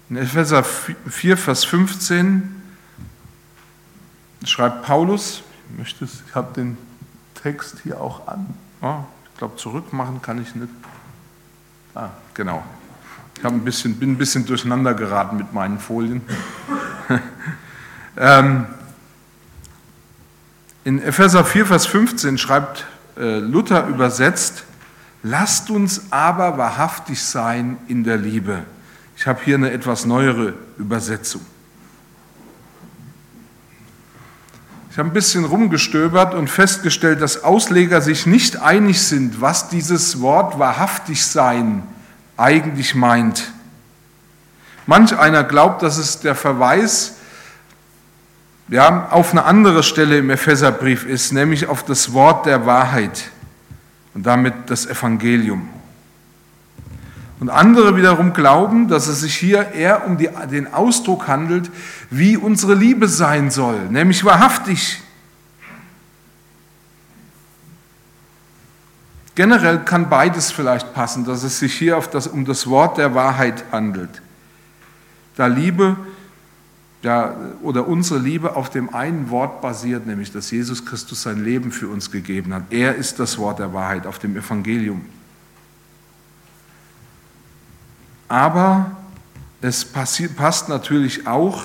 In 0.09 0.15
Epheser 0.15 0.63
4, 0.63 1.37
Vers 1.37 1.65
15 1.65 2.63
schreibt 4.43 4.83
Paulus, 4.83 5.43
ich, 5.79 5.95
ich 6.01 6.35
habe 6.35 6.51
den 6.53 6.77
Text 7.35 7.77
hier 7.83 8.01
auch 8.01 8.27
an. 8.27 8.47
Oh, 8.81 9.03
glaube, 9.37 9.55
zurückmachen 9.57 10.21
kann 10.21 10.41
ich 10.41 10.55
nicht. 10.55 10.69
Ah, 11.93 12.09
genau. 12.33 12.63
Ich 13.37 13.45
ein 13.45 13.63
bisschen, 13.63 13.95
bin 13.97 14.13
ein 14.13 14.17
bisschen 14.17 14.45
durcheinander 14.45 14.93
geraten 14.93 15.37
mit 15.37 15.53
meinen 15.53 15.79
Folien. 15.79 16.21
ähm, 18.17 18.65
in 20.83 21.01
Epheser 21.01 21.45
4, 21.45 21.67
Vers 21.67 21.85
15 21.85 22.37
schreibt 22.37 22.85
äh, 23.15 23.37
Luther 23.37 23.85
übersetzt, 23.87 24.65
lasst 25.23 25.69
uns 25.69 26.11
aber 26.11 26.57
wahrhaftig 26.57 27.21
sein 27.21 27.77
in 27.87 28.03
der 28.03 28.17
Liebe. 28.17 28.63
Ich 29.19 29.27
habe 29.27 29.41
hier 29.43 29.55
eine 29.55 29.71
etwas 29.71 30.05
neuere 30.05 30.53
Übersetzung. 30.77 31.41
Ich 34.89 34.97
habe 34.97 35.09
ein 35.09 35.13
bisschen 35.13 35.43
rumgestöbert 35.43 36.33
und 36.33 36.49
festgestellt, 36.49 37.21
dass 37.21 37.43
Ausleger 37.43 37.99
sich 37.99 38.25
nicht 38.25 38.61
einig 38.61 39.01
sind, 39.01 39.41
was 39.41 39.67
dieses 39.67 40.21
Wort 40.21 40.57
wahrhaftig 40.57 41.25
sein 41.25 41.83
eigentlich 42.37 42.95
meint. 42.95 43.51
Manch 44.85 45.13
einer 45.13 45.43
glaubt, 45.43 45.83
dass 45.83 45.97
es 45.97 46.21
der 46.21 46.33
Verweis 46.33 47.15
ja, 48.69 49.09
auf 49.09 49.31
eine 49.31 49.43
andere 49.43 49.83
Stelle 49.83 50.17
im 50.17 50.29
Epheserbrief 50.29 51.05
ist, 51.05 51.33
nämlich 51.33 51.67
auf 51.67 51.83
das 51.83 52.13
Wort 52.13 52.45
der 52.45 52.65
Wahrheit 52.65 53.31
und 54.13 54.25
damit 54.25 54.53
das 54.67 54.85
Evangelium. 54.85 55.67
Und 57.39 57.49
andere 57.49 57.95
wiederum 57.95 58.33
glauben, 58.33 58.89
dass 58.89 59.07
es 59.07 59.21
sich 59.21 59.35
hier 59.35 59.71
eher 59.71 60.05
um 60.05 60.17
die, 60.17 60.29
den 60.51 60.71
Ausdruck 60.73 61.27
handelt, 61.27 61.71
wie 62.09 62.35
unsere 62.35 62.73
Liebe 62.73 63.07
sein 63.07 63.49
soll, 63.49 63.79
nämlich 63.89 64.25
wahrhaftig. 64.25 65.01
Generell 69.35 69.79
kann 69.79 70.09
beides 70.09 70.51
vielleicht 70.51 70.93
passen, 70.93 71.23
dass 71.23 71.43
es 71.43 71.59
sich 71.59 71.73
hier 71.73 72.03
das, 72.11 72.27
um 72.27 72.43
das 72.43 72.67
Wort 72.67 72.97
der 72.97 73.15
Wahrheit 73.15 73.63
handelt. 73.71 74.21
Da 75.37 75.47
Liebe 75.47 75.95
ja, 77.03 77.37
oder 77.61 77.87
unsere 77.87 78.19
Liebe 78.19 78.57
auf 78.57 78.69
dem 78.69 78.93
einen 78.93 79.29
Wort 79.29 79.61
basiert, 79.61 80.05
nämlich 80.05 80.33
dass 80.33 80.51
Jesus 80.51 80.85
Christus 80.85 81.21
sein 81.21 81.41
Leben 81.41 81.71
für 81.71 81.87
uns 81.87 82.11
gegeben 82.11 82.53
hat. 82.53 82.63
Er 82.71 82.95
ist 82.95 83.19
das 83.19 83.37
Wort 83.37 83.59
der 83.59 83.73
Wahrheit 83.73 84.05
auf 84.05 84.19
dem 84.19 84.35
Evangelium. 84.35 85.05
Aber 88.29 88.91
es 89.61 89.83
passt 89.83 90.69
natürlich 90.69 91.27
auch, 91.27 91.63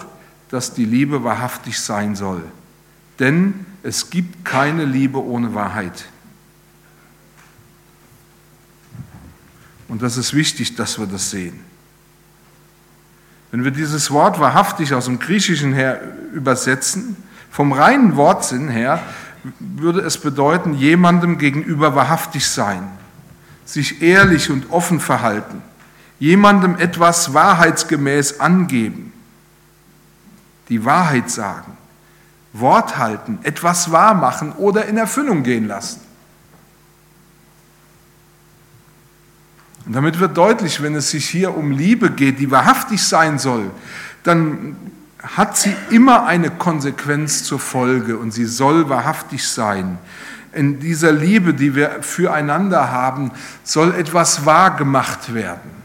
dass 0.49 0.75
die 0.75 0.87
Liebe 0.87 1.23
wahrhaftig 1.23 1.79
sein 1.79 2.17
soll. 2.17 2.43
Denn 3.19 3.67
es 3.83 4.11
gibt 4.11 4.45
keine 4.45 4.85
Liebe 4.85 5.23
ohne 5.23 5.55
Wahrheit. 5.55 6.07
Und 9.87 10.03
das 10.03 10.17
ist 10.17 10.35
wichtig, 10.35 10.75
dass 10.75 10.99
wir 10.99 11.07
das 11.07 11.31
sehen. 11.31 11.61
Wenn 13.51 13.63
wir 13.63 13.71
dieses 13.71 14.11
Wort 14.11 14.41
wahrhaftig 14.41 14.95
aus 14.95 15.05
dem 15.05 15.21
Griechischen 15.21 15.75
her 15.75 16.01
übersetzen, 16.33 17.17
vom 17.51 17.73
reinen 17.73 18.17
Wortsinn 18.17 18.69
her, 18.69 19.01
würde 19.61 20.01
es 20.01 20.19
bedeuten, 20.19 20.75
jemandem 20.75 21.39
gegenüber 21.39 21.95
wahrhaftig 21.95 22.49
sein, 22.49 22.89
sich 23.65 24.03
ehrlich 24.03 24.51
und 24.51 24.71
offen 24.71 24.99
verhalten 24.99 25.63
jemandem 26.19 26.77
etwas 26.77 27.35
wahrheitsgemäß 27.35 28.41
angeben, 28.41 29.13
die 30.69 30.85
Wahrheit 30.85 31.31
sagen, 31.31 31.77
Wort 32.53 32.99
halten, 32.99 33.39
etwas 33.43 33.91
wahrmachen 33.91 34.53
oder 34.53 34.87
in 34.87 34.97
Erfüllung 34.97 35.43
gehen 35.43 35.67
lassen. 35.67 36.01
Und 39.87 39.93
damit 39.93 40.19
wird 40.19 40.37
deutlich, 40.37 40.83
wenn 40.83 40.95
es 40.95 41.11
sich 41.11 41.29
hier 41.29 41.55
um 41.55 41.73
Liebe 41.73 42.11
geht, 42.11 42.39
die 42.39 42.51
wahrhaftig 42.51 43.03
sein 43.03 43.39
soll, 43.39 43.71
dann 44.23 44.77
hat 45.21 45.57
sie 45.57 45.75
immer 45.91 46.27
eine 46.27 46.51
Konsequenz 46.51 47.45
zur 47.45 47.59
Folge 47.59 48.17
und 48.17 48.31
sie 48.31 48.47
soll 48.47 48.89
wahrhaftig 48.89 49.47
sein. 49.47 49.99
In 50.53 50.79
dieser 50.79 51.13
Liebe, 51.13 51.53
die 51.53 51.75
wir 51.75 52.03
füreinander 52.03 52.93
haben, 52.93 53.33
soll 53.65 53.95
etwas 53.95 54.47
wahrgemacht 54.47 55.35
werden 55.35 55.84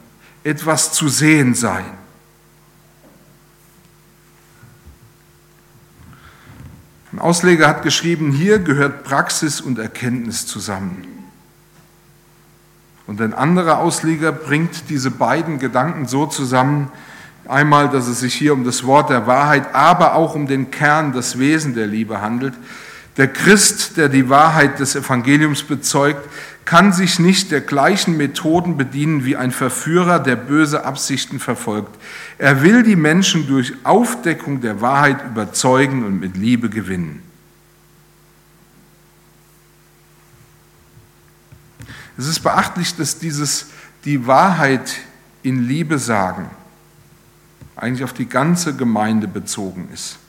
etwas 0.50 0.92
zu 0.92 1.08
sehen 1.08 1.54
sein. 1.54 1.86
Ein 7.14 7.20
Ausleger 7.20 7.68
hat 7.68 7.84
geschrieben, 7.84 8.32
hier 8.32 8.60
gehört 8.60 9.04
Praxis 9.04 9.62
und 9.62 9.80
Erkenntnis 9.80 10.46
zusammen. 10.48 11.06
Und 13.08 13.22
ein 13.22 13.34
anderer 13.34 13.80
Ausleger 13.80 14.32
bringt 14.32 14.90
diese 14.90 15.12
beiden 15.12 15.60
Gedanken 15.60 16.08
so 16.08 16.26
zusammen, 16.26 16.92
einmal, 17.48 17.90
dass 17.90 18.08
es 18.08 18.20
sich 18.20 18.36
hier 18.36 18.54
um 18.54 18.64
das 18.64 18.86
Wort 18.86 19.10
der 19.10 19.26
Wahrheit, 19.26 19.74
aber 19.74 20.14
auch 20.14 20.36
um 20.36 20.48
den 20.48 20.70
Kern, 20.70 21.14
das 21.14 21.40
Wesen 21.40 21.74
der 21.74 21.88
Liebe 21.88 22.22
handelt. 22.22 22.54
Der 23.18 23.28
Christ, 23.28 23.98
der 23.98 24.10
die 24.10 24.30
Wahrheit 24.30 24.80
des 24.80 24.96
Evangeliums 24.96 25.64
bezeugt, 25.64 26.30
kann 26.70 26.94
sich 26.94 27.18
nicht 27.18 27.50
der 27.50 27.62
gleichen 27.62 28.16
Methoden 28.16 28.78
bedienen 28.78 29.26
wie 29.26 29.36
ein 29.36 29.50
Verführer, 29.50 30.20
der 30.20 30.36
böse 30.36 30.86
Absichten 30.86 31.40
verfolgt. 31.40 32.00
Er 32.38 32.62
will 32.62 32.84
die 32.84 32.96
Menschen 32.96 33.48
durch 33.48 33.74
Aufdeckung 33.84 34.62
der 34.62 34.80
Wahrheit 34.80 35.26
überzeugen 35.26 36.06
und 36.06 36.20
mit 36.20 36.38
Liebe 36.38 36.70
gewinnen. 36.70 37.24
Es 42.20 42.28
ist 42.28 42.42
beachtlich, 42.42 42.96
dass 42.96 43.18
dieses 43.18 43.66
die 44.06 44.28
Wahrheit 44.28 44.96
in 45.42 45.68
Liebe 45.68 45.98
sagen 45.98 46.52
eigentlich 47.78 48.04
auf 48.04 48.14
die 48.14 48.30
ganze 48.30 48.76
Gemeinde 48.76 49.28
bezogen 49.28 49.90
ist. 49.92 50.20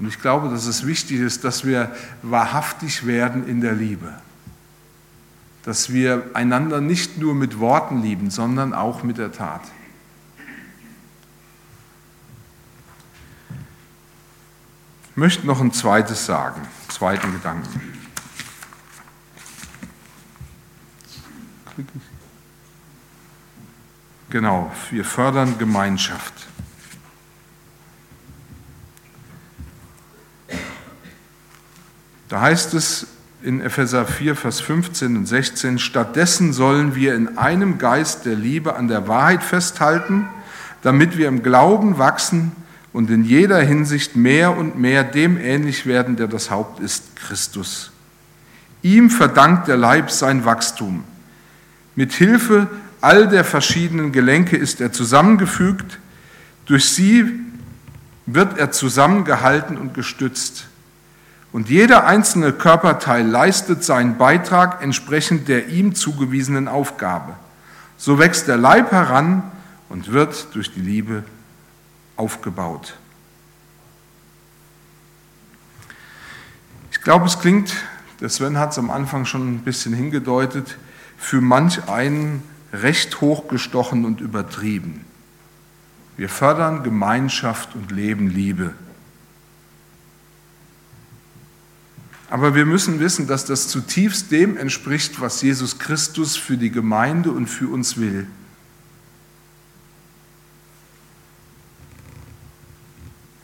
Und 0.00 0.08
ich 0.08 0.20
glaube, 0.20 0.48
dass 0.48 0.66
es 0.66 0.84
wichtig 0.84 1.20
ist, 1.20 1.44
dass 1.44 1.64
wir 1.64 1.94
wahrhaftig 2.22 3.06
werden 3.06 3.46
in 3.46 3.60
der 3.60 3.74
Liebe 3.74 4.12
dass 5.64 5.92
wir 5.92 6.30
einander 6.34 6.80
nicht 6.80 7.18
nur 7.18 7.34
mit 7.34 7.58
Worten 7.58 8.02
lieben, 8.02 8.30
sondern 8.30 8.72
auch 8.72 9.02
mit 9.02 9.18
der 9.18 9.32
Tat. 9.32 9.62
Ich 15.10 15.16
möchte 15.16 15.46
noch 15.46 15.60
ein 15.60 15.72
zweites 15.72 16.24
sagen, 16.24 16.62
einen 16.62 16.90
zweiten 16.90 17.32
Gedanken. 17.32 17.80
Genau, 24.30 24.72
wir 24.90 25.04
fördern 25.04 25.58
Gemeinschaft. 25.58 26.46
Da 32.28 32.40
heißt 32.40 32.74
es, 32.74 33.08
in 33.42 33.60
Epheser 33.60 34.06
4, 34.06 34.36
Vers 34.36 34.60
15 34.60 35.16
und 35.16 35.26
16, 35.26 35.78
stattdessen 35.78 36.52
sollen 36.52 36.94
wir 36.94 37.14
in 37.14 37.38
einem 37.38 37.78
Geist 37.78 38.26
der 38.26 38.34
Liebe 38.34 38.76
an 38.76 38.88
der 38.88 39.08
Wahrheit 39.08 39.42
festhalten, 39.42 40.26
damit 40.82 41.16
wir 41.16 41.28
im 41.28 41.42
Glauben 41.42 41.98
wachsen 41.98 42.52
und 42.92 43.10
in 43.10 43.24
jeder 43.24 43.60
Hinsicht 43.60 44.16
mehr 44.16 44.56
und 44.56 44.78
mehr 44.78 45.04
dem 45.04 45.38
ähnlich 45.38 45.86
werden, 45.86 46.16
der 46.16 46.28
das 46.28 46.50
Haupt 46.50 46.80
ist, 46.80 47.16
Christus. 47.16 47.92
Ihm 48.82 49.10
verdankt 49.10 49.68
der 49.68 49.76
Leib 49.76 50.10
sein 50.10 50.44
Wachstum. 50.44 51.04
Mit 51.94 52.12
Hilfe 52.12 52.66
all 53.00 53.28
der 53.28 53.44
verschiedenen 53.44 54.12
Gelenke 54.12 54.56
ist 54.56 54.80
er 54.80 54.92
zusammengefügt, 54.92 55.98
durch 56.66 56.88
sie 56.90 57.24
wird 58.26 58.58
er 58.58 58.70
zusammengehalten 58.70 59.76
und 59.76 59.94
gestützt. 59.94 60.66
Und 61.52 61.68
jeder 61.68 62.06
einzelne 62.06 62.52
Körperteil 62.52 63.26
leistet 63.26 63.82
seinen 63.82 64.18
Beitrag 64.18 64.82
entsprechend 64.82 65.48
der 65.48 65.68
ihm 65.68 65.94
zugewiesenen 65.94 66.68
Aufgabe. 66.68 67.34
So 67.96 68.18
wächst 68.18 68.46
der 68.46 68.56
Leib 68.56 68.92
heran 68.92 69.42
und 69.88 70.12
wird 70.12 70.54
durch 70.54 70.72
die 70.72 70.80
Liebe 70.80 71.24
aufgebaut. 72.16 72.96
Ich 76.92 77.02
glaube, 77.02 77.26
es 77.26 77.38
klingt, 77.38 77.74
der 78.20 78.28
Sven 78.28 78.58
hat 78.58 78.72
es 78.72 78.78
am 78.78 78.90
Anfang 78.90 79.24
schon 79.24 79.54
ein 79.54 79.58
bisschen 79.60 79.94
hingedeutet, 79.94 80.78
für 81.16 81.40
manch 81.40 81.88
einen 81.88 82.42
recht 82.72 83.20
hochgestochen 83.20 84.04
und 84.04 84.20
übertrieben. 84.20 85.04
Wir 86.16 86.28
fördern 86.28 86.82
Gemeinschaft 86.82 87.74
und 87.74 87.90
leben 87.90 88.28
Liebe. 88.28 88.74
Aber 92.30 92.54
wir 92.54 92.64
müssen 92.64 93.00
wissen, 93.00 93.26
dass 93.26 93.44
das 93.44 93.66
zutiefst 93.66 94.30
dem 94.30 94.56
entspricht, 94.56 95.20
was 95.20 95.42
Jesus 95.42 95.80
Christus 95.80 96.36
für 96.36 96.56
die 96.56 96.70
Gemeinde 96.70 97.32
und 97.32 97.48
für 97.48 97.68
uns 97.68 97.96
will. 97.96 98.28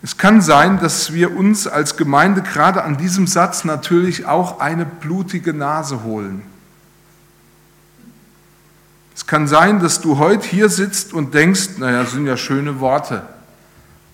Es 0.05 0.17
kann 0.17 0.41
sein, 0.41 0.79
dass 0.79 1.13
wir 1.13 1.37
uns 1.37 1.67
als 1.67 1.97
Gemeinde 1.97 2.41
gerade 2.43 2.85
an 2.85 2.97
diesem 2.97 3.27
Satz 3.27 3.65
natürlich 3.65 4.25
auch 4.25 4.61
eine 4.61 4.87
blutige 4.87 5.53
Nase 5.53 6.05
holen. 6.05 6.43
Es 9.17 9.27
kann 9.27 9.49
sein, 9.49 9.81
dass 9.81 10.01
du 10.01 10.19
heute 10.19 10.47
hier 10.47 10.69
sitzt 10.69 11.13
und 11.13 11.35
denkst, 11.35 11.79
naja, 11.79 12.05
das 12.05 12.13
sind 12.13 12.27
ja 12.27 12.37
schöne 12.37 12.79
Worte, 12.79 13.27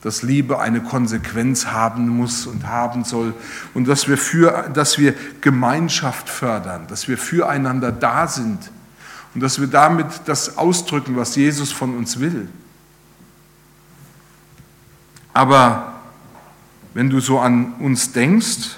dass 0.03 0.23
Liebe 0.23 0.59
eine 0.59 0.81
Konsequenz 0.81 1.67
haben 1.67 2.09
muss 2.09 2.47
und 2.47 2.67
haben 2.67 3.05
soll 3.05 3.35
und 3.73 3.87
dass 3.87 4.09
wir, 4.09 4.19
für, 4.19 4.69
dass 4.75 4.99
wir 4.99 5.15
Gemeinschaft 5.41 6.29
fördern, 6.29 6.87
dass 6.89 7.07
wir 7.07 7.17
füreinander 7.17 7.93
da 7.93 8.27
sind 8.27 8.59
und 9.35 9.41
dass 9.41 9.61
wir 9.61 9.69
damit 9.69 10.07
das 10.27 10.59
ausdrücken, 10.59 11.17
was 11.17 11.37
Jesus 11.37 11.71
von 11.71 11.97
uns 11.97 12.19
will. 12.19 12.49
Aber 15.33 15.95
wenn 16.95 17.09
du 17.09 17.21
so 17.21 17.39
an 17.39 17.75
uns 17.75 18.13
denkst, 18.13 18.77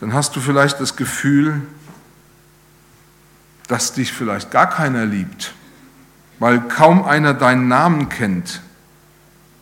dann 0.00 0.12
hast 0.12 0.34
du 0.34 0.40
vielleicht 0.40 0.80
das 0.80 0.96
Gefühl, 0.96 1.62
dass 3.68 3.92
dich 3.92 4.12
vielleicht 4.12 4.50
gar 4.50 4.68
keiner 4.68 5.06
liebt, 5.06 5.54
weil 6.40 6.60
kaum 6.60 7.04
einer 7.04 7.32
deinen 7.32 7.68
Namen 7.68 8.08
kennt 8.08 8.60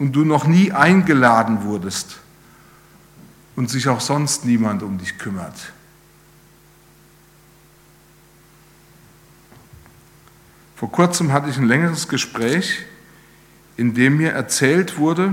und 0.01 0.13
du 0.13 0.25
noch 0.25 0.49
nie 0.49 0.73
eingeladen 0.73 1.63
wurdest 1.63 2.19
und 3.55 3.71
sich 3.71 3.89
auch 3.89 4.01
sonst 4.01 4.45
niemand 4.45 4.83
um 4.83 4.99
dich 4.99 5.17
kümmert. 5.17 5.73
Vor 10.75 10.91
kurzem 10.91 11.33
hatte 11.33 11.49
ich 11.49 11.57
ein 11.59 11.69
längeres 11.69 12.09
Gespräch 12.09 12.85
in 13.81 13.95
dem 13.95 14.19
mir 14.19 14.33
erzählt 14.33 14.99
wurde, 14.99 15.33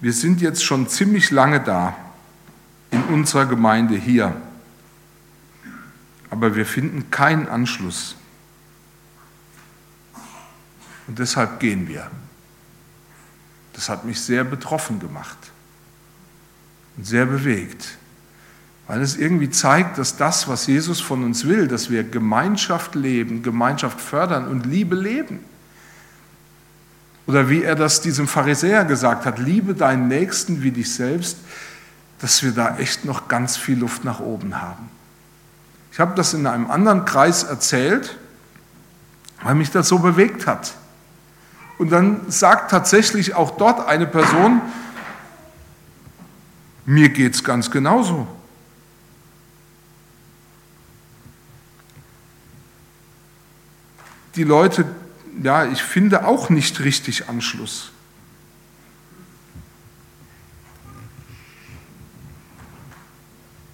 wir 0.00 0.14
sind 0.14 0.40
jetzt 0.40 0.64
schon 0.64 0.88
ziemlich 0.88 1.30
lange 1.30 1.60
da 1.60 1.94
in 2.90 3.02
unserer 3.02 3.44
Gemeinde 3.44 3.96
hier, 3.96 4.34
aber 6.30 6.54
wir 6.54 6.64
finden 6.64 7.10
keinen 7.10 7.48
Anschluss. 7.48 8.16
Und 11.06 11.18
deshalb 11.18 11.60
gehen 11.60 11.86
wir. 11.86 12.10
Das 13.72 13.88
hat 13.88 14.04
mich 14.04 14.20
sehr 14.20 14.44
betroffen 14.44 15.00
gemacht 15.00 15.38
und 16.96 17.06
sehr 17.06 17.26
bewegt, 17.26 17.88
weil 18.86 19.00
es 19.00 19.16
irgendwie 19.16 19.50
zeigt, 19.50 19.98
dass 19.98 20.16
das, 20.16 20.48
was 20.48 20.66
Jesus 20.66 21.00
von 21.00 21.24
uns 21.24 21.46
will, 21.46 21.68
dass 21.68 21.90
wir 21.90 22.04
Gemeinschaft 22.04 22.94
leben, 22.94 23.42
Gemeinschaft 23.42 24.00
fördern 24.00 24.48
und 24.48 24.66
Liebe 24.66 24.94
leben, 24.94 25.40
oder 27.26 27.48
wie 27.48 27.62
er 27.62 27.76
das 27.76 28.00
diesem 28.00 28.26
Pharisäer 28.26 28.84
gesagt 28.84 29.26
hat, 29.26 29.38
liebe 29.38 29.74
deinen 29.74 30.08
Nächsten 30.08 30.62
wie 30.62 30.72
dich 30.72 30.92
selbst, 30.92 31.38
dass 32.18 32.42
wir 32.42 32.52
da 32.52 32.78
echt 32.78 33.04
noch 33.04 33.28
ganz 33.28 33.56
viel 33.56 33.78
Luft 33.78 34.04
nach 34.04 34.20
oben 34.20 34.60
haben. 34.60 34.90
Ich 35.92 36.00
habe 36.00 36.14
das 36.14 36.34
in 36.34 36.46
einem 36.46 36.70
anderen 36.70 37.04
Kreis 37.04 37.44
erzählt, 37.44 38.16
weil 39.42 39.54
mich 39.54 39.70
das 39.70 39.88
so 39.88 39.98
bewegt 39.98 40.46
hat. 40.46 40.74
Und 41.78 41.90
dann 41.90 42.30
sagt 42.30 42.70
tatsächlich 42.70 43.34
auch 43.34 43.52
dort 43.56 43.86
eine 43.86 44.06
Person, 44.06 44.60
mir 46.84 47.08
geht 47.08 47.34
es 47.34 47.44
ganz 47.44 47.70
genauso. 47.70 48.26
Die 54.36 54.44
Leute 54.44 54.86
ja, 55.42 55.64
ich 55.66 55.82
finde 55.82 56.26
auch 56.26 56.50
nicht 56.50 56.80
richtig 56.80 57.28
Anschluss. 57.28 57.92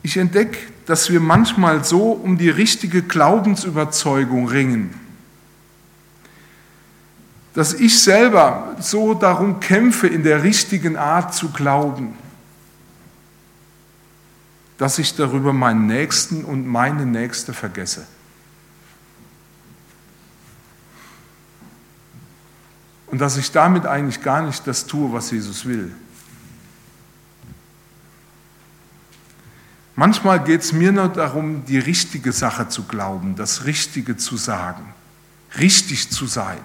Ich 0.02 0.16
entdecke, 0.16 0.58
dass 0.86 1.10
wir 1.10 1.20
manchmal 1.20 1.84
so 1.84 2.12
um 2.12 2.38
die 2.38 2.48
richtige 2.48 3.02
Glaubensüberzeugung 3.02 4.48
ringen, 4.48 4.94
dass 7.54 7.74
ich 7.74 8.02
selber 8.02 8.76
so 8.80 9.14
darum 9.14 9.60
kämpfe, 9.60 10.06
in 10.06 10.22
der 10.22 10.42
richtigen 10.42 10.96
Art 10.96 11.34
zu 11.34 11.50
glauben, 11.50 12.16
dass 14.76 14.98
ich 14.98 15.16
darüber 15.16 15.52
meinen 15.52 15.86
Nächsten 15.86 16.44
und 16.44 16.66
meine 16.66 17.04
Nächste 17.04 17.52
vergesse. 17.52 18.06
Und 23.06 23.20
dass 23.20 23.36
ich 23.36 23.50
damit 23.50 23.86
eigentlich 23.86 24.22
gar 24.22 24.42
nicht 24.42 24.66
das 24.66 24.86
tue, 24.86 25.12
was 25.12 25.30
Jesus 25.30 25.64
will. 25.64 25.92
Manchmal 29.96 30.44
geht 30.44 30.60
es 30.60 30.72
mir 30.72 30.92
nur 30.92 31.08
darum, 31.08 31.64
die 31.64 31.78
richtige 31.78 32.30
Sache 32.30 32.68
zu 32.68 32.84
glauben, 32.84 33.34
das 33.34 33.64
Richtige 33.64 34.16
zu 34.16 34.36
sagen, 34.36 34.94
richtig 35.58 36.10
zu 36.10 36.26
sein. 36.26 36.60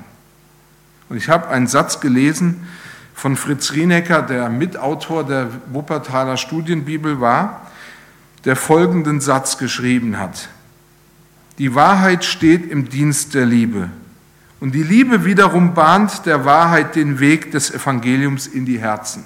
Und 1.13 1.17
ich 1.17 1.30
habe 1.30 1.47
einen 1.49 1.67
Satz 1.67 1.99
gelesen 1.99 2.67
von 3.13 3.36
Fritz 3.36 3.73
Rienecker, 3.73 4.23
der 4.23 4.49
Mitautor 4.49 5.23
der 5.23 5.47
Wuppertaler 5.71 6.38
Studienbibel 6.38 7.21
war, 7.21 7.67
der 8.45 8.56
folgenden 8.56 9.21
Satz 9.21 9.60
geschrieben 9.60 10.17
hat. 10.17 10.49
Die 11.60 11.76
Wahrheit 11.76 12.26
steht 12.26 12.67
im 12.67 12.89
Dienst 12.89 13.36
der 13.36 13.45
Liebe. 13.45 13.91
Und 14.60 14.73
die 14.73 14.82
Liebe 14.82 15.23
wiederum 15.23 15.76
bahnt 15.76 16.26
der 16.26 16.45
Wahrheit 16.45 16.95
den 16.95 17.19
Weg 17.19 17.52
des 17.52 17.69
Evangeliums 17.69 18.47
in 18.47 18.65
die 18.65 18.80
Herzen. 18.80 19.23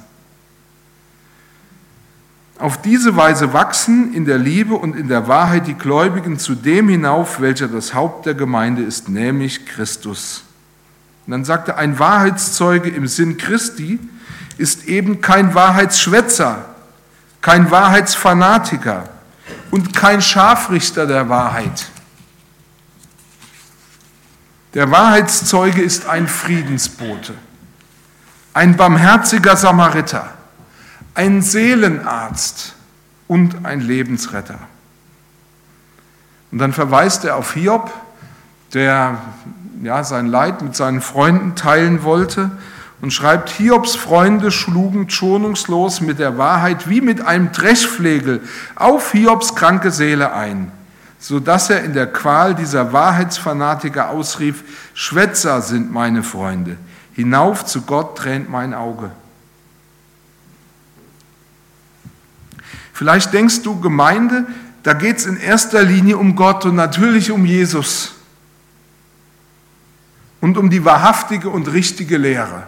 Auf 2.59 2.81
diese 2.81 3.15
Weise 3.15 3.53
wachsen 3.53 4.13
in 4.13 4.25
der 4.25 4.39
Liebe 4.39 4.73
und 4.73 4.93
in 4.93 5.07
der 5.07 5.29
Wahrheit 5.29 5.67
die 5.67 5.75
Gläubigen 5.75 6.37
zu 6.37 6.53
dem 6.53 6.89
hinauf, 6.89 7.39
welcher 7.39 7.69
das 7.69 7.93
Haupt 7.93 8.25
der 8.25 8.33
Gemeinde 8.33 8.81
ist, 8.83 9.07
nämlich 9.07 9.65
Christus. 9.65 10.43
Und 11.27 11.31
dann 11.31 11.45
sagte 11.45 11.75
ein 11.75 11.99
Wahrheitszeuge 11.99 12.89
im 12.89 13.05
Sinn 13.05 13.35
Christi 13.35 13.99
ist 14.57 14.85
eben 14.85 15.19
kein 15.19 15.53
Wahrheitsschwätzer, 15.53 16.65
kein 17.41 17.69
Wahrheitsfanatiker 17.69 19.09
und 19.69 19.93
kein 19.93 20.21
Scharfrichter 20.21 21.05
der 21.05 21.27
Wahrheit. 21.27 21.87
Der 24.73 24.89
Wahrheitszeuge 24.89 25.81
ist 25.81 26.07
ein 26.07 26.29
Friedensbote, 26.29 27.33
ein 28.53 28.77
barmherziger 28.77 29.57
Samariter, 29.57 30.33
ein 31.13 31.41
Seelenarzt 31.41 32.73
und 33.27 33.65
ein 33.65 33.81
Lebensretter. 33.81 34.59
Und 36.51 36.59
dann 36.59 36.71
verweist 36.71 37.25
er 37.25 37.35
auf 37.35 37.53
Hiob, 37.53 37.91
der 38.73 39.21
ja, 39.81 40.03
sein 40.03 40.27
Leid 40.27 40.61
mit 40.61 40.75
seinen 40.75 41.01
Freunden 41.01 41.55
teilen 41.55 42.03
wollte 42.03 42.51
und 43.01 43.11
schreibt, 43.11 43.49
Hiobs 43.49 43.95
Freunde 43.95 44.51
schlugen 44.51 45.09
schonungslos 45.09 46.01
mit 46.01 46.19
der 46.19 46.37
Wahrheit 46.37 46.89
wie 46.89 47.01
mit 47.01 47.21
einem 47.21 47.51
Dreschflegel 47.51 48.41
auf 48.75 49.11
Hiobs 49.11 49.55
kranke 49.55 49.91
Seele 49.91 50.33
ein 50.33 50.71
so 51.19 51.39
dass 51.39 51.69
er 51.69 51.83
in 51.83 51.93
der 51.93 52.07
Qual 52.07 52.55
dieser 52.55 52.93
Wahrheitsfanatiker 52.93 54.09
ausrief, 54.09 54.63
Schwätzer 54.93 55.61
sind 55.61 55.91
meine 55.91 56.23
Freunde. 56.23 56.77
Hinauf 57.13 57.65
zu 57.65 57.81
Gott 57.81 58.17
tränt 58.17 58.49
mein 58.49 58.73
Auge. 58.73 59.11
Vielleicht 62.93 63.33
denkst 63.33 63.61
du, 63.63 63.79
Gemeinde, 63.79 64.45
da 64.83 64.93
geht 64.93 65.17
es 65.17 65.25
in 65.25 65.37
erster 65.37 65.83
Linie 65.83 66.17
um 66.17 66.35
Gott 66.35 66.65
und 66.65 66.75
natürlich 66.75 67.31
um 67.31 67.45
Jesus 67.45 68.13
und 70.41 70.57
um 70.57 70.69
die 70.69 70.85
wahrhaftige 70.85 71.49
und 71.49 71.71
richtige 71.71 72.17
Lehre. 72.17 72.63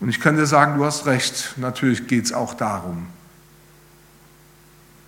Und 0.00 0.08
ich 0.08 0.20
kann 0.20 0.36
dir 0.36 0.46
sagen, 0.46 0.76
du 0.78 0.84
hast 0.84 1.06
recht, 1.06 1.54
natürlich 1.56 2.06
geht 2.06 2.26
es 2.26 2.32
auch 2.32 2.54
darum. 2.54 3.06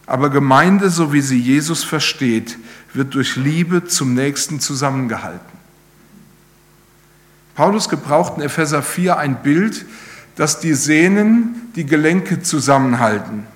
Aber 0.07 0.31
Gemeinde, 0.31 0.89
so 0.89 1.13
wie 1.13 1.21
sie 1.21 1.39
Jesus 1.39 1.85
versteht, 1.85 2.59
wird 2.95 3.15
durch 3.15 3.37
Liebe 3.37 3.85
zum 3.85 4.15
Nächsten 4.15 4.59
zusammengehalten. 4.59 5.59
Paulus 7.55 7.89
gebraucht 7.89 8.35
in 8.37 8.43
Epheser 8.43 8.83
4 8.83 9.19
ein 9.19 9.43
Bild, 9.43 9.85
dass 10.37 10.61
die 10.61 10.75
Sehnen 10.75 11.71
die 11.75 11.85
Gelenke 11.85 12.41
zusammenhalten. 12.41 13.47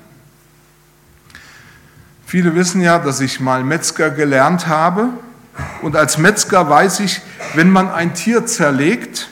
Viele 2.27 2.55
wissen 2.55 2.81
ja, 2.81 2.99
dass 2.99 3.21
ich 3.21 3.41
mal 3.41 3.63
Metzger 3.63 4.11
gelernt 4.11 4.67
habe. 4.67 5.11
Und 5.83 5.97
als 5.97 6.19
Metzger 6.19 6.69
weiß 6.69 7.01
ich, 7.01 7.21
wenn 7.55 7.71
man 7.71 7.91
ein 7.91 8.15
Tier 8.15 8.47
zerlegt 8.47 9.29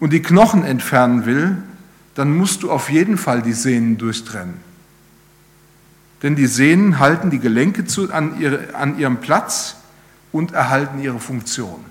und 0.00 0.12
die 0.12 0.22
Knochen 0.22 0.64
entfernen 0.64 1.26
will, 1.26 1.56
dann 2.14 2.36
musst 2.36 2.62
du 2.62 2.70
auf 2.70 2.90
jeden 2.90 3.16
Fall 3.16 3.42
die 3.42 3.52
Sehnen 3.52 3.98
durchtrennen. 3.98 4.54
Denn 6.22 6.34
die 6.36 6.46
Sehnen 6.46 6.98
halten 6.98 7.30
die 7.30 7.38
Gelenke 7.38 7.84
zu, 7.84 8.12
an, 8.12 8.40
ihre, 8.40 8.74
an 8.74 8.98
ihrem 8.98 9.18
Platz 9.18 9.76
und 10.32 10.52
erhalten 10.52 11.00
ihre 11.00 11.20
Funktion. 11.20 11.84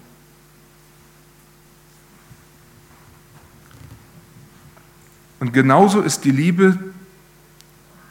Und 5.40 5.54
genauso 5.54 6.02
ist 6.02 6.26
die 6.26 6.32
Liebe 6.32 6.78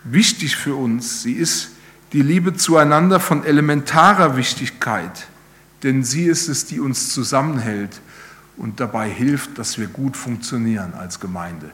wichtig 0.04 0.56
für 0.56 0.74
uns. 0.74 1.22
Sie 1.22 1.32
ist 1.32 1.70
die 2.16 2.22
Liebe 2.22 2.54
zueinander 2.54 3.20
von 3.20 3.44
elementarer 3.44 4.38
Wichtigkeit, 4.38 5.26
denn 5.82 6.02
sie 6.02 6.24
ist 6.24 6.48
es, 6.48 6.64
die 6.64 6.80
uns 6.80 7.12
zusammenhält 7.12 8.00
und 8.56 8.80
dabei 8.80 9.10
hilft, 9.10 9.58
dass 9.58 9.76
wir 9.76 9.86
gut 9.86 10.16
funktionieren 10.16 10.94
als 10.94 11.20
Gemeinde. 11.20 11.70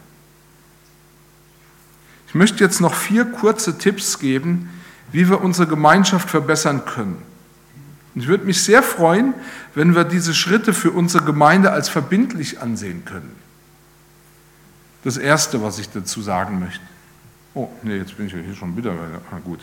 Ich 2.26 2.34
möchte 2.34 2.64
jetzt 2.64 2.80
noch 2.80 2.92
vier 2.92 3.24
kurze 3.24 3.78
Tipps 3.78 4.18
geben, 4.18 4.68
wie 5.12 5.28
wir 5.28 5.42
unsere 5.42 5.68
Gemeinschaft 5.68 6.28
verbessern 6.28 6.86
können. 6.86 7.22
Ich 8.16 8.26
würde 8.26 8.44
mich 8.44 8.64
sehr 8.64 8.82
freuen, 8.82 9.34
wenn 9.76 9.94
wir 9.94 10.02
diese 10.02 10.34
Schritte 10.34 10.74
für 10.74 10.90
unsere 10.90 11.22
Gemeinde 11.22 11.70
als 11.70 11.88
verbindlich 11.88 12.60
ansehen 12.60 13.04
können. 13.04 13.36
Das 15.04 15.18
Erste, 15.18 15.62
was 15.62 15.78
ich 15.78 15.88
dazu 15.90 16.20
sagen 16.20 16.58
möchte. 16.58 16.82
Oh, 17.54 17.68
nee, 17.82 17.96
jetzt 17.96 18.16
bin 18.16 18.26
ich 18.26 18.32
ja 18.32 18.38
hier 18.38 18.54
schon 18.54 18.76
wieder. 18.76 18.92
Ah, 19.30 19.38
gut. 19.44 19.60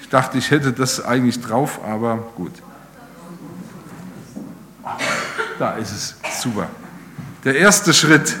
Ich 0.00 0.08
dachte, 0.08 0.38
ich 0.38 0.50
hätte 0.50 0.72
das 0.72 1.04
eigentlich 1.04 1.40
drauf, 1.40 1.80
aber 1.84 2.16
gut. 2.36 2.52
Da 5.58 5.72
ist 5.72 5.92
es. 5.92 6.16
Super. 6.40 6.68
Der 7.44 7.56
erste 7.56 7.92
Schritt, 7.92 8.36